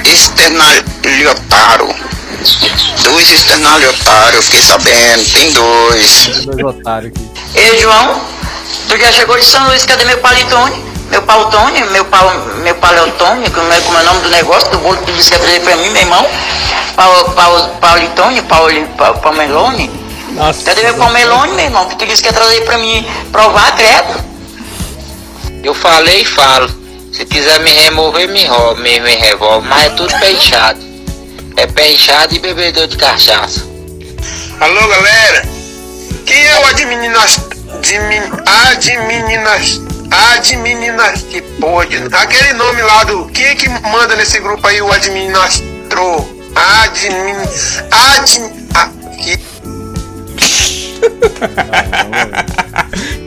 [0.06, 1.96] externaliotários.
[3.04, 6.46] Dois externaliotários, eu fiquei sabendo, tem dois.
[6.46, 7.30] Dois otários aqui.
[7.54, 8.22] Ei, João,
[8.88, 10.82] tu já chegou de São Luís, cadê meu paletone?
[11.10, 12.32] Meu Paulo Tony, meu Paulo,
[12.64, 13.02] meu Paulo é
[13.50, 15.42] como é, como é o nome do negócio, do bolo que tu disse que ia
[15.42, 16.26] trazer pra mim, meu irmão.
[16.96, 18.70] Paulo, Paulo, Paulo Tony, Paulo,
[20.38, 20.54] Paulo, Palmelone.
[20.54, 20.64] Nossa.
[20.64, 21.90] Cadê meu Palmelone, meu irmão?
[21.90, 24.24] Que tu disse que ia trazer pra mim provar, credo.
[25.64, 26.70] Eu falei e falo.
[27.12, 28.48] Se quiser me remover, me,
[28.78, 29.68] me, me revolve.
[29.68, 30.80] Mas é tudo pé inchado.
[31.56, 33.66] É pé inchado e bebedor de cachaça.
[34.60, 35.48] Alô, galera.
[36.26, 37.40] Quem é o adminas...
[37.74, 38.22] Admin...
[38.70, 39.82] Adminas...
[40.12, 41.22] Adminas...
[41.24, 41.98] Que pode.
[42.12, 43.26] Aquele nome lá do...
[43.30, 46.30] Quem é que manda nesse grupo aí o administrou?
[46.56, 47.34] Admin...
[47.92, 48.68] Admin...
[48.76, 48.90] Ah,
[51.00, 51.08] que...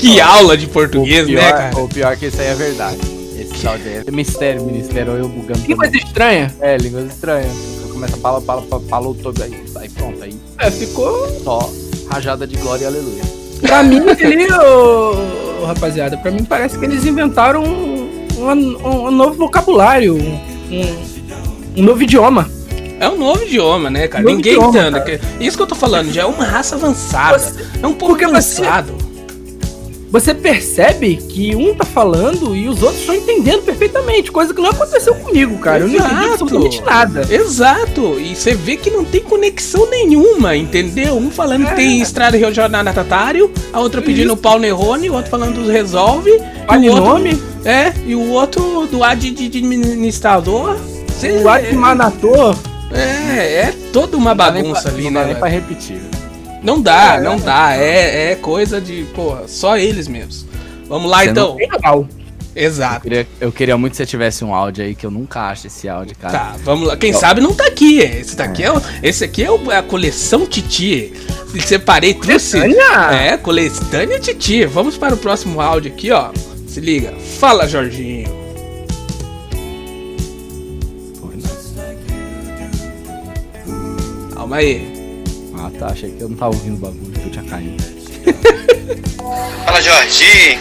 [0.00, 1.78] Que aula de português, o pior, né, cara?
[1.78, 2.98] O pior é que isso aí é verdade.
[3.38, 5.60] Esse áudio aí é mistério, ministério, eu bugando.
[5.60, 6.52] Que coisa estranha.
[6.60, 7.52] É, línguas estranhas.
[7.92, 9.62] Começa a falar, fala, fala, falou todo aí.
[9.76, 11.28] Aí pronto, aí É, ficou.
[11.44, 11.70] só
[12.10, 13.22] rajada de glória e aleluia.
[13.60, 19.10] Pra mim, ali, ô, ô, rapaziada, pra mim parece que eles inventaram um, um- um
[19.10, 20.40] novo vocabulário, um,
[20.72, 21.04] um-
[21.76, 22.50] um novo idioma.
[23.00, 24.22] É um novo idioma, né, cara?
[24.22, 24.90] Novo Ninguém idioma, entende.
[25.04, 25.18] cara.
[25.18, 27.38] que- Isso que eu tô falando, já é uma raça avançada.
[27.38, 29.10] Você- é um povo porque você- avançado.
[30.12, 34.70] Você percebe que um tá falando e os outros estão entendendo perfeitamente, coisa que não
[34.70, 35.84] aconteceu comigo, cara.
[35.84, 36.32] Eu não entendi Exato.
[36.32, 37.26] absolutamente nada.
[37.30, 38.18] Exato.
[38.18, 41.14] E você vê que não tem conexão nenhuma, entendeu?
[41.16, 41.76] Um falando que É.
[41.76, 44.36] tem estrada regionatatário, a outra pedindo Isso.
[44.42, 46.32] pau Nerone, o outro falando dos resolve.
[46.66, 47.40] Vale o outro, nome?
[47.64, 50.76] É, e o outro do ad de administrador.
[51.20, 52.56] Cê- O Admanator.
[52.92, 55.20] É, é toda uma Não bagunça pra- ali, não né?
[55.20, 56.00] dá nem pra repetir.
[56.62, 57.38] Não dá, É, não é.
[57.38, 57.74] dá.
[57.76, 60.44] É, é coisa de, porra, só eles mesmos.
[60.88, 61.54] Vamos lá Você então.
[61.56, 62.06] Bem legal.
[62.54, 63.02] Eu Exato.
[63.02, 65.88] queria, eu queria muito que você tivesse um áudio aí, que eu nunca acho esse
[65.88, 66.36] áudio, cara.
[66.36, 66.96] Tá, vamos lá.
[66.96, 68.00] Quem sabe não tá aqui.
[68.00, 71.12] Esse daqui é, o- esse aqui é o- a coleção Titi.
[71.64, 72.58] Separei, trouxe.
[72.58, 74.64] É, coletânea Titi.
[74.64, 76.30] Vamos para o próximo áudio aqui, ó.
[76.66, 77.14] Se liga.
[77.38, 78.39] Fala, Jorginho.
[84.50, 85.22] Calma aí.
[85.56, 85.86] Ah, tá.
[85.86, 87.84] Achei que eu não tava ouvindo o bagulho, que eu tinha caído.
[89.64, 90.58] Fala, Jorginho.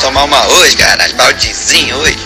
[0.00, 1.08] Tomar uma hoje, cara.
[1.14, 2.18] Baldezinho hoje.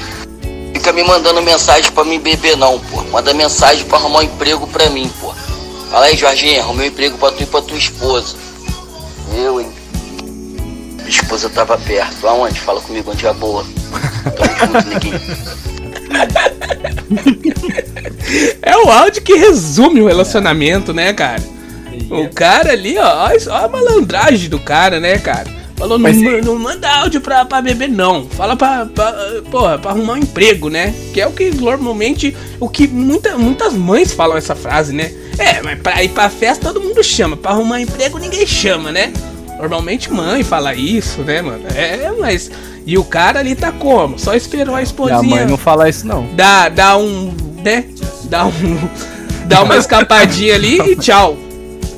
[0.73, 3.03] Fica me mandando mensagem pra mim beber não, pô.
[3.05, 5.35] Manda mensagem pra arrumar um emprego pra mim, pô.
[5.91, 8.39] Fala aí, Jorginho, arrumei um emprego pra tu e pra tua esposa.
[9.37, 9.71] Eu, hein?
[10.23, 12.27] Minha esposa tava perto.
[12.27, 12.59] Aonde?
[12.61, 13.67] Fala comigo, onde é boa.
[14.35, 15.21] Tamo junto, neguinho.
[18.63, 21.43] É o áudio que resume o relacionamento, né, cara?
[22.11, 25.57] O cara ali, ó, olha só a malandragem do cara, né, cara?
[25.77, 26.11] Falou, não,
[26.43, 28.27] não manda áudio pra, pra beber, não.
[28.31, 29.13] Fala pra, pra,
[29.51, 30.95] porra, pra arrumar um emprego, né?
[31.13, 35.13] Que é o que normalmente, o que muita, muitas mães falam essa frase, né?
[35.39, 37.37] É, mas pra ir pra festa todo mundo chama.
[37.37, 39.13] Pra arrumar emprego ninguém chama, né?
[39.59, 41.65] Normalmente mãe fala isso, né, mano?
[41.75, 42.51] É, mas.
[42.87, 44.19] E o cara ali tá como?
[44.19, 46.27] Só esperou a Minha esposinha mãe não fala isso, não.
[46.35, 47.85] dá, dá um, né?
[48.29, 48.53] Dá um,
[49.47, 51.37] dá uma escapadinha ali e tchau.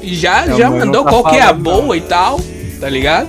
[0.02, 1.94] E já, Minha já mandou tá qual que é a falando, boa não.
[1.94, 2.40] e tal,
[2.80, 3.28] tá ligado?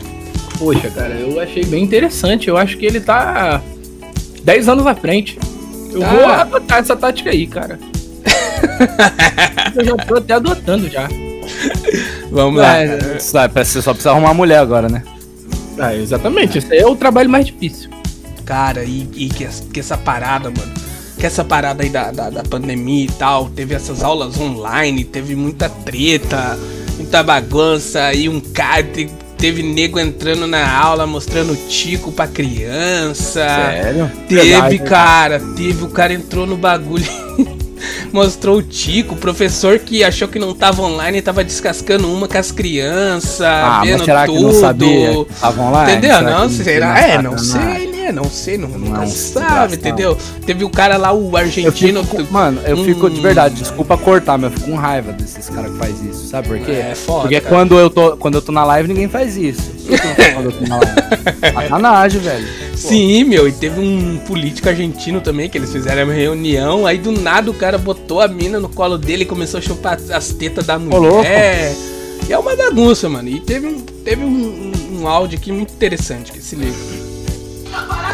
[0.57, 2.47] Poxa, cara, eu achei bem interessante.
[2.47, 3.61] Eu acho que ele tá
[4.43, 5.37] 10 anos à frente.
[5.91, 6.09] Eu Ah.
[6.09, 7.79] vou adotar essa tática aí, cara.
[9.75, 11.07] eu já tô até adotando já.
[12.31, 12.77] Vamos lá.
[12.77, 15.03] É, aí, você só precisa arrumar mulher agora, né?
[15.79, 16.57] Ah, exatamente.
[16.57, 17.89] Esse aí é o trabalho mais difícil.
[18.45, 20.73] Cara, e, e que, que essa parada, mano.
[21.19, 25.35] Que essa parada aí da, da, da pandemia e tal, teve essas aulas online, teve
[25.35, 26.57] muita treta,
[26.97, 32.25] muita bagunça, e um cara te- teve nego entrando na aula mostrando o tico pra
[32.25, 33.41] criança.
[33.45, 34.09] Sério?
[34.29, 34.79] Teve, Verdade.
[34.79, 37.05] cara, teve, o cara entrou no bagulho.
[38.11, 42.37] Mostrou o Tico, o professor que achou que não tava online tava descascando uma com
[42.37, 44.37] as crianças, Ah, vendo mas será tudo.
[44.37, 45.91] que não sabia que tava online?
[45.91, 46.17] Entendeu?
[46.17, 46.99] Será não, que não será?
[46.99, 50.17] É, não sei, Não sei, não, nunca Não, sabe, entendeu?
[50.45, 52.03] Teve o cara lá, o Eu argentino.
[52.03, 53.21] fico, com- mano, eu fico de Hum.
[53.23, 56.59] verdade, desculpa cortar, mas eu fico com raiva desses caras que faz isso, sabe por
[56.59, 56.71] quê?
[56.71, 57.55] É foda, Porque cara.
[57.55, 59.71] quando eu, tô, quando eu tô na live, ninguém faz isso.
[59.89, 59.97] Eu
[60.33, 60.91] quando eu tô na live?
[61.53, 62.47] Sacanagem, velho.
[62.75, 67.11] Sim, meu, e teve um político argentino também que eles fizeram uma reunião, aí do
[67.11, 70.65] nada o cara botou a mina no colo dele e começou a chupar as tetas
[70.65, 71.17] da louco.
[71.17, 71.73] mulher.
[72.27, 73.27] E é uma bagunça, mano.
[73.27, 76.71] E teve um, teve um, um, um áudio aqui muito interessante que se liga.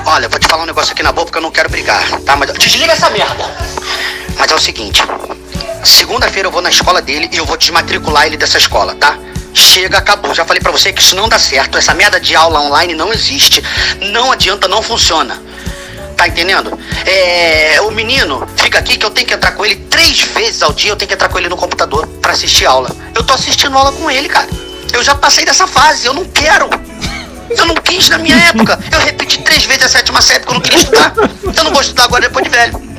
[0.07, 2.35] Olha, vou te falar um negócio aqui na boca porque eu não quero brigar, tá?
[2.35, 3.43] Mas desliga essa merda.
[4.37, 5.01] Mas é o seguinte,
[5.83, 9.17] segunda-feira eu vou na escola dele e eu vou desmatricular ele dessa escola, tá?
[9.51, 10.33] Chega, acabou.
[10.33, 11.77] Já falei pra você que isso não dá certo.
[11.77, 13.63] Essa merda de aula online não existe.
[14.11, 15.41] Não adianta, não funciona.
[16.15, 16.77] Tá entendendo?
[17.05, 20.71] É, o menino fica aqui que eu tenho que entrar com ele três vezes ao
[20.71, 20.91] dia.
[20.91, 22.89] Eu tenho que entrar com ele no computador pra assistir aula.
[23.15, 24.47] Eu tô assistindo aula com ele, cara.
[24.93, 26.05] Eu já passei dessa fase.
[26.05, 26.69] Eu não quero.
[27.49, 28.79] Eu não quis na minha época.
[28.91, 31.13] Eu repeti três vezes a sétima série porque eu não queria estudar.
[31.55, 32.95] Eu não vou estudar agora depois de velho.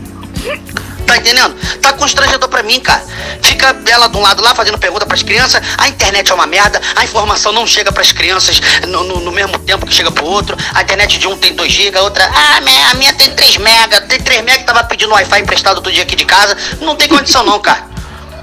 [1.06, 1.54] Tá entendendo?
[1.80, 3.02] Tá constrangedor pra mim, cara.
[3.42, 6.80] Fica ela de um lado lá fazendo pergunta pras crianças, a internet é uma merda,
[6.96, 10.56] a informação não chega pras crianças no, no- no mesmo tempo que chega pro outro,
[10.74, 14.00] a internet de um tem 2 GB, a outra, ah, a minha tem 3 mega,
[14.00, 16.56] tem 3 mega que tava pedindo Wi-Fi emprestado outro dia aqui de casa.
[16.80, 17.84] Não tem condição não, cara.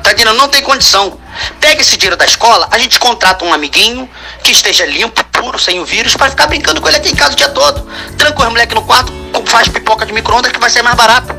[0.01, 0.35] Tá entendendo?
[0.37, 1.19] Não tem condição.
[1.59, 4.09] Pega esse dinheiro da escola, a gente contrata um amiguinho
[4.43, 7.33] que esteja limpo, puro, sem o vírus, pra ficar brincando com ele aqui em casa
[7.33, 7.85] o dia todo.
[8.17, 9.11] Tranca os moleque no quarto,
[9.45, 11.35] faz pipoca de micro-ondas que vai ser mais barato.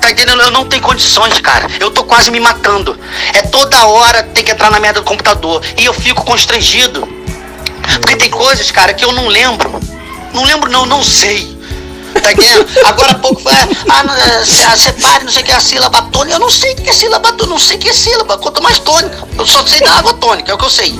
[0.00, 0.40] Tá entendendo?
[0.40, 1.66] Eu não tenho condições, cara.
[1.78, 2.98] Eu tô quase me matando.
[3.34, 5.62] É toda hora ter que entrar na merda do computador.
[5.76, 7.06] E eu fico constrangido.
[8.00, 9.78] Porque tem coisas, cara, que eu não lembro.
[10.32, 11.58] Não lembro, não, não sei.
[12.22, 12.66] Tá entendendo?
[12.86, 13.52] Agora há pouco foi.
[13.52, 16.36] Ah, não, é, separe, não sei o que é a sílaba tônica.
[16.36, 18.38] Eu não sei o que é sílaba tônica, não sei o que é sílaba.
[18.38, 19.28] Quanto mais tônica.
[19.36, 20.94] Eu só sei da água tônica, é o que eu sei.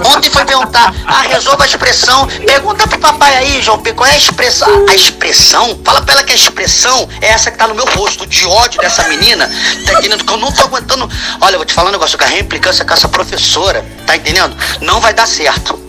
[0.00, 2.26] Ontem foi perguntar, ah, resolva a expressão.
[2.26, 4.86] Pergunta pro papai aí, João P, qual é a expressão?
[4.88, 5.78] A expressão?
[5.84, 8.80] Fala pra ela que a expressão é essa que tá no meu rosto, de ódio
[8.80, 9.50] dessa menina.
[9.86, 10.24] Tá entendendo?
[10.24, 11.08] Que eu não tô aguentando.
[11.40, 14.56] Olha, eu vou te falar um negócio, com a reimplicância com essa professora, tá entendendo?
[14.80, 15.80] Não vai dar certo.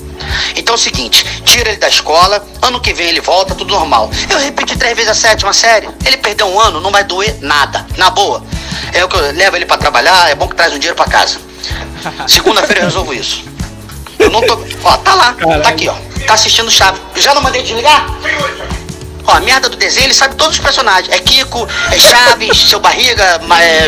[0.55, 4.09] Então é o seguinte, tira ele da escola, ano que vem ele volta, tudo normal.
[4.29, 7.85] Eu repeti três vezes a sétima série, ele perdeu um ano, não vai doer nada,
[7.97, 8.43] na boa.
[8.93, 11.05] É o que eu levo ele pra trabalhar, é bom que traz um dinheiro pra
[11.05, 11.39] casa.
[12.27, 13.43] Segunda-feira eu resolvo isso.
[14.19, 14.57] Eu não tô.
[14.83, 15.95] Ó, tá lá, tá aqui, ó.
[16.25, 17.01] Tá assistindo Chaves.
[17.15, 18.07] Já não mandei desligar?
[19.25, 21.13] Ó, a merda do desenho, ele sabe todos os personagens.
[21.13, 23.87] É Kiko, é Chaves, seu barriga, é,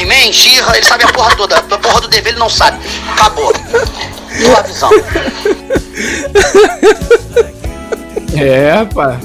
[0.00, 1.58] He-Man, She-Ra, ele sabe a porra toda.
[1.58, 2.78] A porra do dever ele não sabe.
[3.12, 3.52] Acabou.
[3.52, 4.90] Tua visão.
[8.36, 9.18] É, rapaz.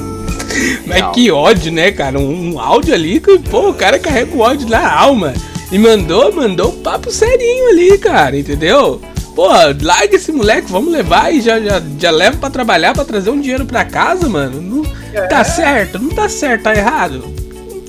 [0.85, 2.19] Mas que ódio, né, cara?
[2.19, 5.33] Um, um áudio ali que, pô, o cara carrega o ódio na alma.
[5.71, 9.01] E mandou, mandou um papo serinho ali, cara, entendeu?
[9.39, 9.47] Pô,
[9.81, 13.39] larga esse moleque, vamos levar e já, já, já leva pra trabalhar, pra trazer um
[13.39, 14.59] dinheiro pra casa, mano.
[14.61, 14.83] Não,
[15.29, 17.21] Tá certo, não tá certo, tá errado.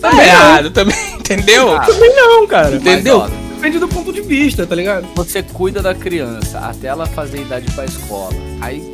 [0.00, 0.70] Tá Também errado não.
[0.70, 1.74] também, entendeu?
[1.74, 2.76] Ah, Também não, cara.
[2.76, 3.18] Entendeu?
[3.18, 5.08] Mas, ó, Depende do ponto de vista, tá ligado?
[5.16, 8.32] Você cuida da criança até ela fazer idade pra escola.
[8.60, 8.88] Aí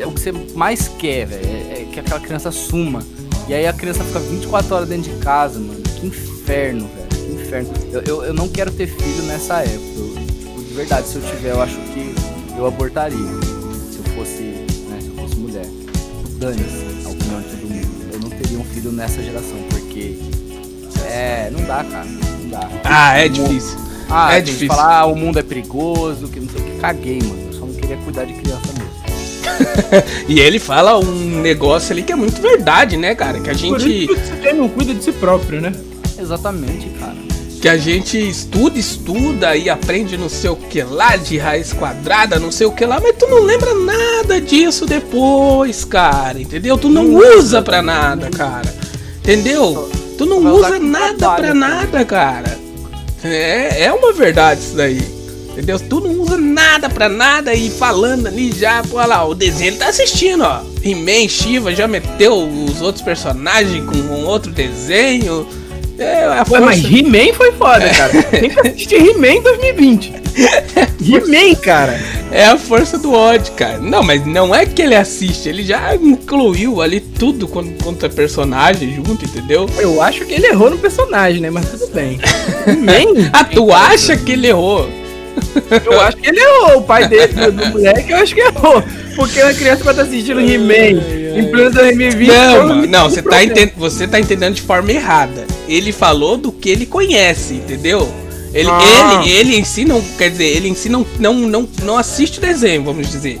[0.00, 1.46] é o que você mais quer, velho.
[1.46, 3.04] É, é que aquela criança suma.
[3.46, 5.80] E aí a criança fica 24 horas dentro de casa, mano.
[6.00, 7.24] Que inferno, velho.
[7.24, 7.70] Que inferno.
[7.92, 9.80] Eu, eu, eu não quero ter filho nessa época.
[9.96, 10.29] Eu,
[10.70, 12.14] de verdade, se eu tiver, eu acho que
[12.56, 13.16] eu abortaria.
[13.18, 14.42] Se eu fosse,
[14.88, 15.66] né, se eu fosse mulher.
[16.38, 18.10] Dane-se a opinião de todo mundo.
[18.12, 20.16] Eu não teria um filho nessa geração, porque.
[21.10, 22.04] É, não dá, cara.
[22.06, 22.70] Não dá.
[22.84, 23.78] Ah, é O difícil.
[24.08, 24.68] Ah, É tem que difícil.
[24.68, 26.78] falar, ah, o mundo é perigoso, que não sei o que.
[26.78, 27.48] Caguei, mano.
[27.48, 28.90] Eu só não queria cuidar de criança mesmo.
[30.28, 33.40] E ele fala um negócio ali que é muito verdade, né, cara?
[33.40, 34.04] Que a Por gente.
[34.04, 35.72] isso que você não cuida de si próprio, né?
[36.18, 37.16] Exatamente, cara.
[37.60, 42.38] Que a gente estuda, estuda e aprende não sei o que lá de raiz quadrada,
[42.38, 46.78] não sei o que lá, mas tu não lembra nada disso depois, cara, entendeu?
[46.78, 48.74] Tu não, usa pra nada, cara,
[49.18, 49.90] entendeu?
[50.16, 52.58] Tu não usa nada pra nada, cara.
[53.22, 55.20] É, é uma verdade isso daí.
[55.50, 55.78] Entendeu?
[55.78, 59.70] Tu não usa nada pra nada e falando ali já, pô, olha lá, o desenho
[59.70, 60.62] ele tá assistindo, ó.
[60.82, 65.46] He-Man, Shiva já meteu os outros personagens com um outro desenho.
[66.00, 68.22] É, a Ué, mas força- He-Man foi foda, cara.
[68.24, 70.12] Tem que assistir He-Man em 2020.
[71.02, 72.00] He-Man, cara.
[72.32, 73.78] É a força do ódio, cara.
[73.78, 78.08] Não, mas não é que ele assiste, ele já incluiu ali tudo quanto quanto é
[78.08, 79.68] personagem junto, entendeu?
[79.78, 81.50] Eu acho que ele errou no personagem, né?
[81.50, 82.20] Mas tudo bem.
[82.66, 83.30] He-Man?
[83.32, 84.88] Ah, tu acha que ele errou?
[85.84, 86.78] Eu acho que ele errou.
[86.78, 88.82] O pai dele, do, moleque, eu acho que errou.
[89.16, 91.00] Porque a criança vai estar assistindo He-Man
[91.36, 92.28] em pleno 2020.
[92.28, 95.46] Não, então mano, não, tem você tá, você tá entendendo de forma errada.
[95.68, 98.10] Ele falou do que ele conhece, entendeu?
[98.52, 99.22] Ele, Ah.
[99.22, 102.38] ele, ele em si não, quer dizer, ele em si não, não, não, não assiste
[102.38, 103.38] o desenho, vamos dizer.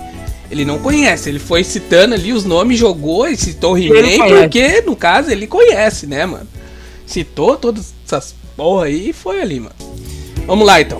[0.50, 4.96] Ele não conhece, ele foi citando ali os nomes, jogou e citou He-Man porque, no
[4.96, 6.48] caso, ele conhece, né, mano?
[7.06, 9.74] Citou todas essas porra aí e foi ali, mano.
[10.46, 10.98] Vamos lá, então.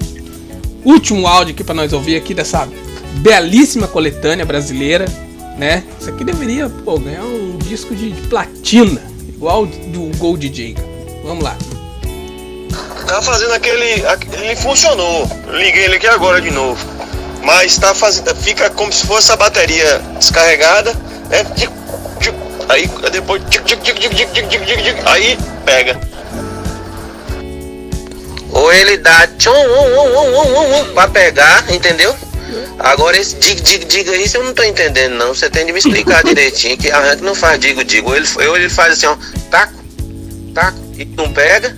[0.85, 2.67] Último áudio aqui pra nós ouvir aqui dessa
[3.17, 5.05] belíssima coletânea brasileira,
[5.59, 5.85] né?
[6.01, 10.77] Isso aqui deveria, pô, ganhar um disco de, platina, igual do Gold cara.
[11.25, 11.57] Vamos lá.
[13.07, 14.07] Tá fazendo aquele.
[14.07, 15.29] aque- Ele funcionou.
[15.53, 16.79] Liguei ele aqui agora de novo.
[17.43, 18.35] Mas tá fazendo.
[18.37, 20.93] Fica como se fosse a bateria descarregada,
[21.29, 21.45] né?
[22.69, 23.43] Aí depois.
[23.51, 23.83] tic, tic,
[28.53, 32.15] Ou ele dá tchum, um, um, um, um, um, um, pra pegar, entendeu?
[32.79, 35.35] Agora esse diga, diga, diga isso eu não tô entendendo não.
[35.35, 38.11] Você tem de me explicar direitinho que arranque não faz digo, digo.
[38.11, 39.17] Ou ele, ou ele faz assim, ó,
[39.51, 39.75] taco,
[40.55, 41.77] taco, e não pega.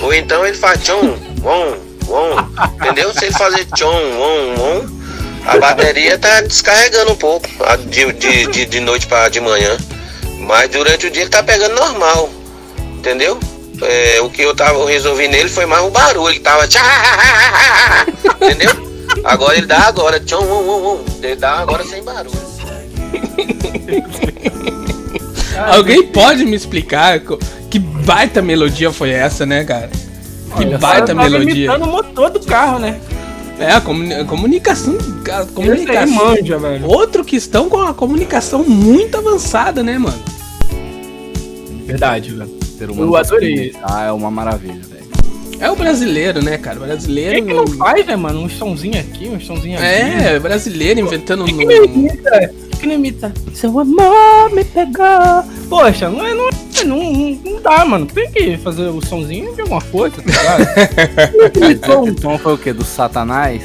[0.00, 3.12] Ou então ele faz tchum, um, um, entendeu?
[3.12, 5.00] Se ele fazer tchum, um, um,
[5.46, 9.76] A bateria tá descarregando um pouco a- de, de, de, de noite para de manhã.
[10.38, 12.30] Mas durante o dia ele tá pegando normal.
[12.98, 13.38] Entendeu?
[13.82, 16.30] É, o que eu tava eu resolvi nele foi mais o barulho.
[16.30, 16.66] Ele tava.
[16.68, 18.06] tchá,
[18.40, 18.70] Entendeu?
[19.24, 20.20] Agora ele dá agora.
[20.20, 21.04] Tchum, um, um, um.
[21.22, 22.40] Ele dá agora sem barulho.
[25.72, 27.20] Alguém pode me explicar
[27.68, 29.90] que baita melodia foi essa, né, cara?
[30.56, 31.66] Que Olha, baita tava melodia.
[31.66, 32.98] imitando o motor do carro, né?
[33.58, 34.96] É, a comuni- a comunicação.
[35.30, 36.14] A comunicação.
[36.14, 36.86] Manja, velho.
[36.86, 40.18] Outro que estão com a comunicação muito avançada, né, mano?
[41.84, 42.59] Verdade, velho.
[42.80, 43.74] Ser Eu adorei.
[43.82, 45.00] Ah, é uma maravilha, velho.
[45.60, 46.78] É o brasileiro, né, cara?
[46.78, 47.34] O brasileiro.
[47.34, 48.40] Quem que não faz, né, mano?
[48.40, 49.84] Um somzinho aqui, um somzinho aqui.
[49.86, 52.30] É, brasileiro inventando Quem que imita?
[52.70, 53.30] Quem que não imita?
[53.52, 55.44] Seu amor me pegou.
[55.68, 57.12] Poxa, não, é, não, é- não,
[57.44, 58.06] não, dá, mano.
[58.06, 62.00] Tem que fazer o somzinho de alguma coisa, tá ligado?
[62.08, 62.72] O tom foi o quê?
[62.72, 63.62] Do Satanás?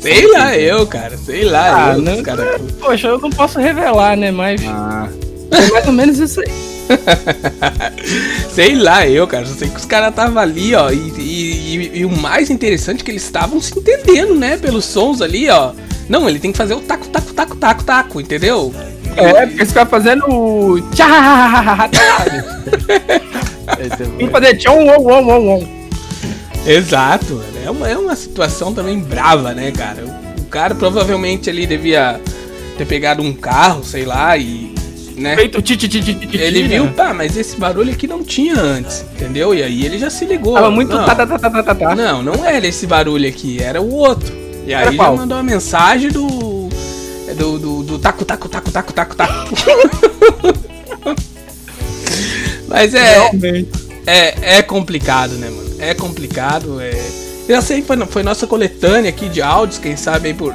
[0.00, 1.16] Sei lá, eu, cara.
[1.16, 2.02] Sei lá, Ah, eu.
[2.02, 4.32] não- cara- Poxa, eu não posso revelar, né?
[4.32, 5.08] Mas Ah,
[5.52, 6.75] é mais ou menos isso aí.
[8.50, 9.44] Sei lá, eu, cara.
[9.46, 10.90] Só sei que os caras estavam ali, ó.
[10.90, 14.56] E, e- e- e o mais interessante é que eles estavam se entendendo, né?
[14.56, 15.72] Pelos sons ali, ó.
[16.08, 18.72] Não, ele tem que fazer o taco, taco, taco, taco, taco, entendeu?
[19.16, 20.80] É, porque você fica fazendo o.
[20.92, 21.88] Tchá!
[23.80, 25.68] esse é Tem que fazer tchau, on, on, on, on.
[26.66, 27.46] Exato, mano.
[27.64, 30.04] É uma, é uma situação também brava, né, cara?
[30.04, 32.20] O, o cara provavelmente ali devia
[32.78, 34.75] ter pegado um carro, sei lá, e.
[35.16, 35.34] Né?
[35.34, 35.58] Feito
[36.34, 36.68] Ele né?
[36.68, 39.54] viu, pá, mas esse barulho aqui não tinha antes, entendeu?
[39.54, 40.54] E aí ele já se ligou.
[40.54, 41.94] Tava muito não, tá, tá, tá, tá, tá, tá, tá.
[41.94, 44.34] não, não era esse barulho aqui, era o outro.
[44.66, 45.16] E aí qual?
[45.16, 46.68] mandou uma mensagem do.
[47.36, 49.54] Do, do, do taco, taco, taco, taco, taco, taco.
[52.68, 53.70] Mas é, Realmente.
[54.06, 55.76] é, é complicado, né, mano?
[55.78, 56.80] É complicado.
[56.80, 56.92] É...
[57.48, 60.54] Eu sei foi, foi nossa coletânea aqui de áudios, quem sabe aí por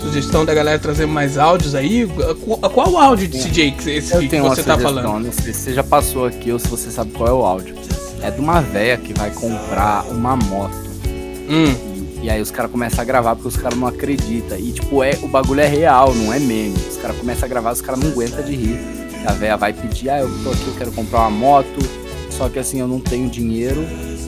[0.00, 2.06] sugestão da galera trazer mais áudios aí.
[2.44, 5.24] Qual, qual áudio de CJ que esse eu que tenho uma você tá falando?
[5.24, 7.74] Não sei se você já passou aqui ou se você sabe qual é o áudio.
[8.22, 10.88] É de uma véia que vai comprar uma moto.
[11.48, 11.74] Hum,
[12.22, 14.58] E, aí os caras começam a gravar porque os caras não acreditam.
[14.58, 16.74] E tipo, é, o bagulho é real, não é meme.
[16.90, 18.78] Os caras começam a gravar, os caras não aguentam de rir.
[19.26, 21.78] A véia vai pedir, ah, eu tô aqui, eu quero comprar uma moto.
[22.30, 23.84] Só que assim, eu não tenho dinheiro,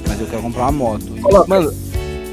[0.08, 1.06] mas eu quero comprar uma moto.
[1.16, 1.72] E, mano,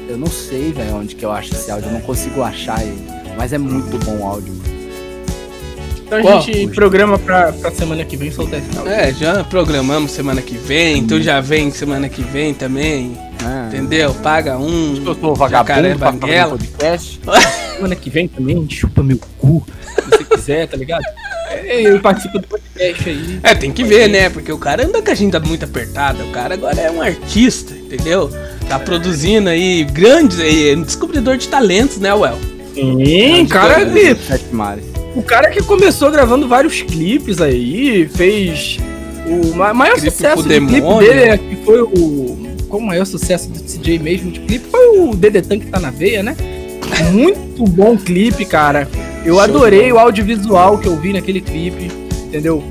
[0.08, 1.88] eu não sei, velho, onde que eu acho esse áudio.
[1.88, 3.17] Eu não consigo achar ele.
[3.38, 4.68] Mas é muito bom o áudio, mano.
[6.06, 6.38] Então Qual?
[6.38, 8.92] a gente programa pra, pra semana que vem soltar esse áudio.
[8.92, 13.68] é, já programamos semana que vem, tu já vem semana que vem também, É.
[13.68, 14.14] entendeu?
[14.14, 14.96] Paga um.
[15.06, 17.20] Eu sou vagabundo pra fazer um podcast.
[17.78, 21.04] Semana que vem também, chupa meu cu, se você quiser, tá ligado?
[21.48, 23.38] É, Eu participo do podcast aí.
[23.44, 24.28] É, tem que ver, né?
[24.30, 26.24] Porque o cara anda com a agenda muito apertada.
[26.24, 28.30] O cara agora é um artista, entendeu?
[28.68, 32.36] Tá produzindo aí grandes aí, um descobridor de talentos, né, Well?
[32.82, 34.84] Sim, cara, que, Sete mares.
[35.14, 38.78] o cara que começou gravando vários clipes aí, fez
[39.26, 42.48] o ma- maior Clipe sucesso do clipe dele, é que foi o.
[42.70, 44.66] É o sucesso do CJ mesmo de clipe?
[44.70, 46.36] Foi o Dedetan que tá na veia, né?
[47.12, 48.86] Muito bom clipe, cara.
[49.24, 51.90] Eu Show adorei de o audiovisual que eu vi naquele clipe,
[52.26, 52.62] entendeu?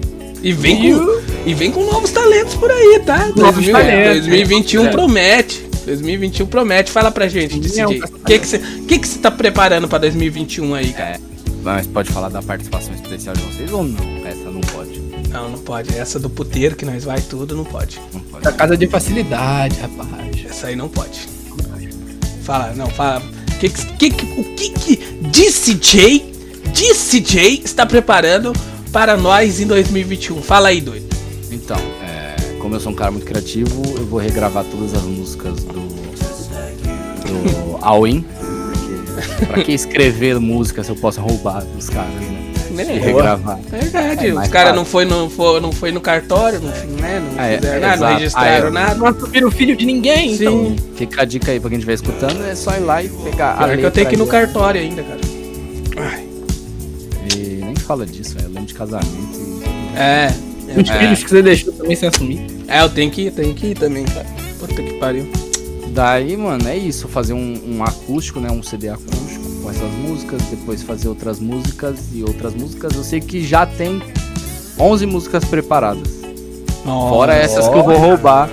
[0.44, 3.28] E vem, E com, e vem com novos talentos por aí, tá?
[3.36, 4.90] Novos 2000 talentos, 2021 é.
[4.92, 5.67] promete.
[5.88, 6.92] 2021 promete.
[6.92, 7.86] Fala pra gente, é DJ.
[7.86, 11.20] O que que você que que você tá preparando pra 2021 aí, cara?
[11.64, 14.26] Mas pode falar da participação especial de vocês ou não?
[14.26, 15.00] Essa não pode.
[15.30, 15.98] Não, não pode.
[15.98, 18.00] Essa do puteiro que nós vai tudo, não pode.
[18.14, 18.44] Não pode.
[18.44, 20.46] Da casa de facilidade, rapaz.
[20.50, 21.28] Essa aí não pode.
[22.44, 23.22] Fala, não, fala.
[23.60, 24.96] Que que, que, que- o que que
[25.32, 26.32] DCJ,
[26.74, 28.54] DCJ está preparando
[28.92, 30.42] para nós em 2021?
[30.42, 31.06] Fala aí, doido.
[31.52, 31.97] Então, é,
[32.60, 35.80] como eu sou um cara muito criativo, eu vou regravar todas as músicas do,
[37.24, 38.26] do All-In.
[39.48, 42.44] Pra que escrever música se eu posso roubar dos caras, né?
[42.96, 43.60] E regravar.
[43.72, 47.20] É verdade, É os caras não foi no, foi, não foi no cartório, não, né?
[47.36, 48.70] não é, fizeram é, nada, não registraram Ah, é.
[48.70, 48.96] nada.
[48.96, 50.66] Não assumiram o filho de ninguém, então.
[50.68, 50.76] Sim.
[50.96, 53.58] Fica a dica aí pra quem estiver escutando, é só ir lá e pegar a
[53.58, 55.20] Pior que eu letra tenho que ir no cartório ainda, cara.
[55.98, 56.28] Ai,
[57.36, 59.10] E nem fala disso, é lembro de casamento.
[59.10, 60.32] e- É,
[60.76, 62.46] Os é, filhos que você deixou também sem assumir.
[62.68, 64.26] é, eu tenho que ir, tenho que ir também, cara.
[64.60, 65.30] Puta que pariu.
[65.90, 68.52] Daí, mano, é isso, fazer um, um acústico, né?
[68.52, 72.94] Um CD acústico com essas músicas, depois fazer outras músicas e outras músicas.
[72.96, 74.02] Eu sei que já tem
[74.80, 76.08] 11 músicas preparadas.
[76.84, 78.50] Fora essas que eu vou roubar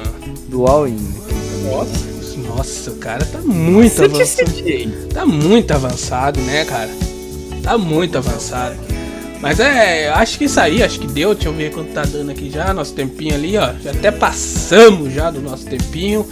[0.49, 1.15] do All In.
[2.49, 5.09] Nossa, o cara tá muito Você avançado.
[5.13, 6.91] Tá muito avançado, né, cara?
[7.63, 8.77] Tá muito avançado.
[9.45, 11.35] Mas é, acho que isso aí, acho que deu.
[11.35, 12.73] Deixa eu ver quanto tá dando aqui já.
[12.73, 13.73] Nosso tempinho ali, ó.
[13.83, 16.27] Já até passamos já do nosso tempinho.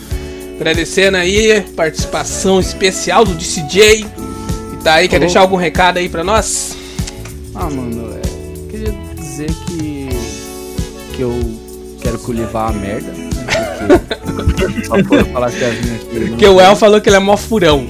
[0.57, 4.05] Agradecendo aí participação especial do DCJ.
[4.71, 6.75] Que Tá aí, quer deixar algum recado aí pra nós?
[7.55, 10.09] Ah, mano, é, queria dizer que.
[11.15, 11.39] que eu
[12.01, 13.13] quero que o Lee vá a merda.
[13.13, 13.31] né,
[14.35, 16.07] Porque só por falar que a minha aqui.
[16.13, 17.87] ele não Porque o El falou que ele é mó furão.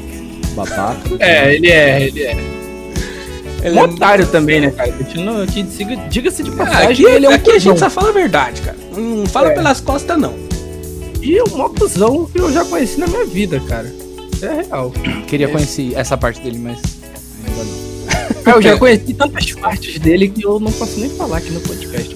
[0.57, 0.97] Babaca.
[1.20, 2.37] É, ele é, ele é.
[3.63, 4.93] Ele Um é- otário também, né, cara?
[6.11, 8.13] Diga-se de Ah, passagem aqui que ele é um aqui a gente só fala a
[8.13, 8.77] verdade, cara.
[8.97, 9.55] Não fala É.
[9.55, 10.35] pelas costas, não.
[11.21, 13.91] E o maior cuzão que eu já conheci na minha vida, cara.
[14.33, 14.93] Isso é real.
[15.29, 16.79] Queria conhecer essa parte dele, mas
[17.47, 18.43] ainda não.
[18.43, 21.61] Cara, eu já conheci tantas partes dele que eu não posso nem falar aqui no
[21.61, 22.15] podcast.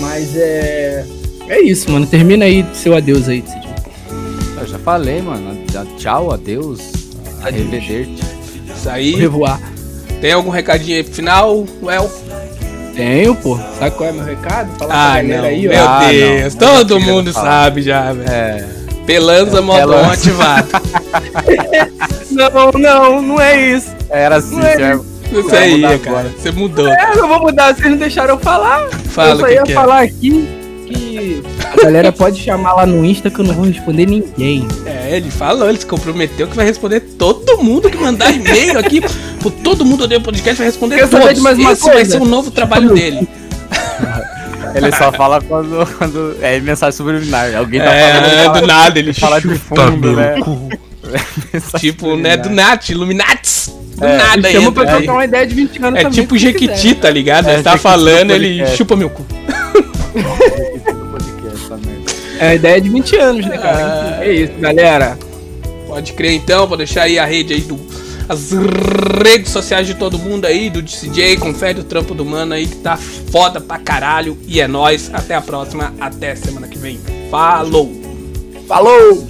[0.00, 1.04] Mas é.
[1.48, 2.06] É isso, mano.
[2.06, 3.66] Termina aí seu adeus aí, Cid.
[4.58, 5.56] Eu já falei, mano.
[5.98, 6.80] Tchau, adeus.
[7.42, 8.16] Arrivederci.
[8.74, 9.14] Isso aí.
[9.14, 9.60] Revoar.
[10.20, 12.10] Tem algum recadinho aí pro final, El?
[12.94, 13.58] Tenho, pô.
[13.78, 14.70] Sabe qual é meu recado?
[14.78, 15.48] Fala pra Ah, galera não.
[15.48, 15.86] aí, Meu ó.
[15.88, 16.60] Ah, Deus, não.
[16.60, 18.30] todo já mundo sabe já, velho.
[18.30, 18.64] É.
[19.06, 20.12] Pelanza modão Pelanza.
[20.12, 20.68] ativado.
[22.30, 23.88] Não, não, não é isso.
[24.10, 25.00] Era assim, Não é.
[25.32, 25.94] Isso Vai aí, cara.
[25.94, 26.28] agora.
[26.36, 26.86] Você mudou.
[26.88, 28.88] É, eu vou mudar, vocês não deixaram eu falar.
[29.08, 29.74] Fala eu só o que ia que é.
[29.74, 30.48] falar aqui
[30.86, 31.42] que
[31.78, 34.66] a galera pode chamar lá no Insta que eu não vou responder ninguém.
[34.84, 39.00] É, ele falou, ele se comprometeu que vai responder todo mundo que mandar e-mail aqui.
[39.40, 41.38] Por todo mundo odeia o podcast, vai responder Quer todos.
[41.40, 42.10] mais uma Esse vai coisa?
[42.12, 43.28] ser o novo trabalho dele.
[44.74, 47.54] Ele só fala quando, quando é mensagem subliminar.
[47.56, 48.26] Alguém tá É, falando.
[48.32, 50.34] ele fala- do nada, ele fala de chupa fundo, meu né?
[51.78, 52.50] Tipo, né, do.
[52.50, 53.72] Nat, Illuminatis.
[53.96, 54.52] Do É, nada aí.
[54.54, 54.88] chama pra aí.
[54.98, 57.48] trocar uma ideia de 20 anos É também, tipo Jequiti, tá ligado?
[57.48, 58.76] É, ele tá Jequiti falando, do ele podcast.
[58.76, 59.24] chupa meu cu.
[62.38, 64.24] É a ideia de 20 anos, né, cara?
[64.24, 65.18] É isso, galera.
[65.86, 67.78] Pode crer então, vou deixar aí a rede aí do.
[68.28, 68.50] As
[69.22, 72.74] redes sociais de todo mundo aí, do DCJ, confere o trampo do mano aí que
[72.76, 74.36] tá foda pra caralho.
[74.48, 75.10] E é nóis.
[75.12, 76.98] Até a próxima, até semana que vem.
[77.30, 77.92] Falou!
[78.66, 79.24] Falou!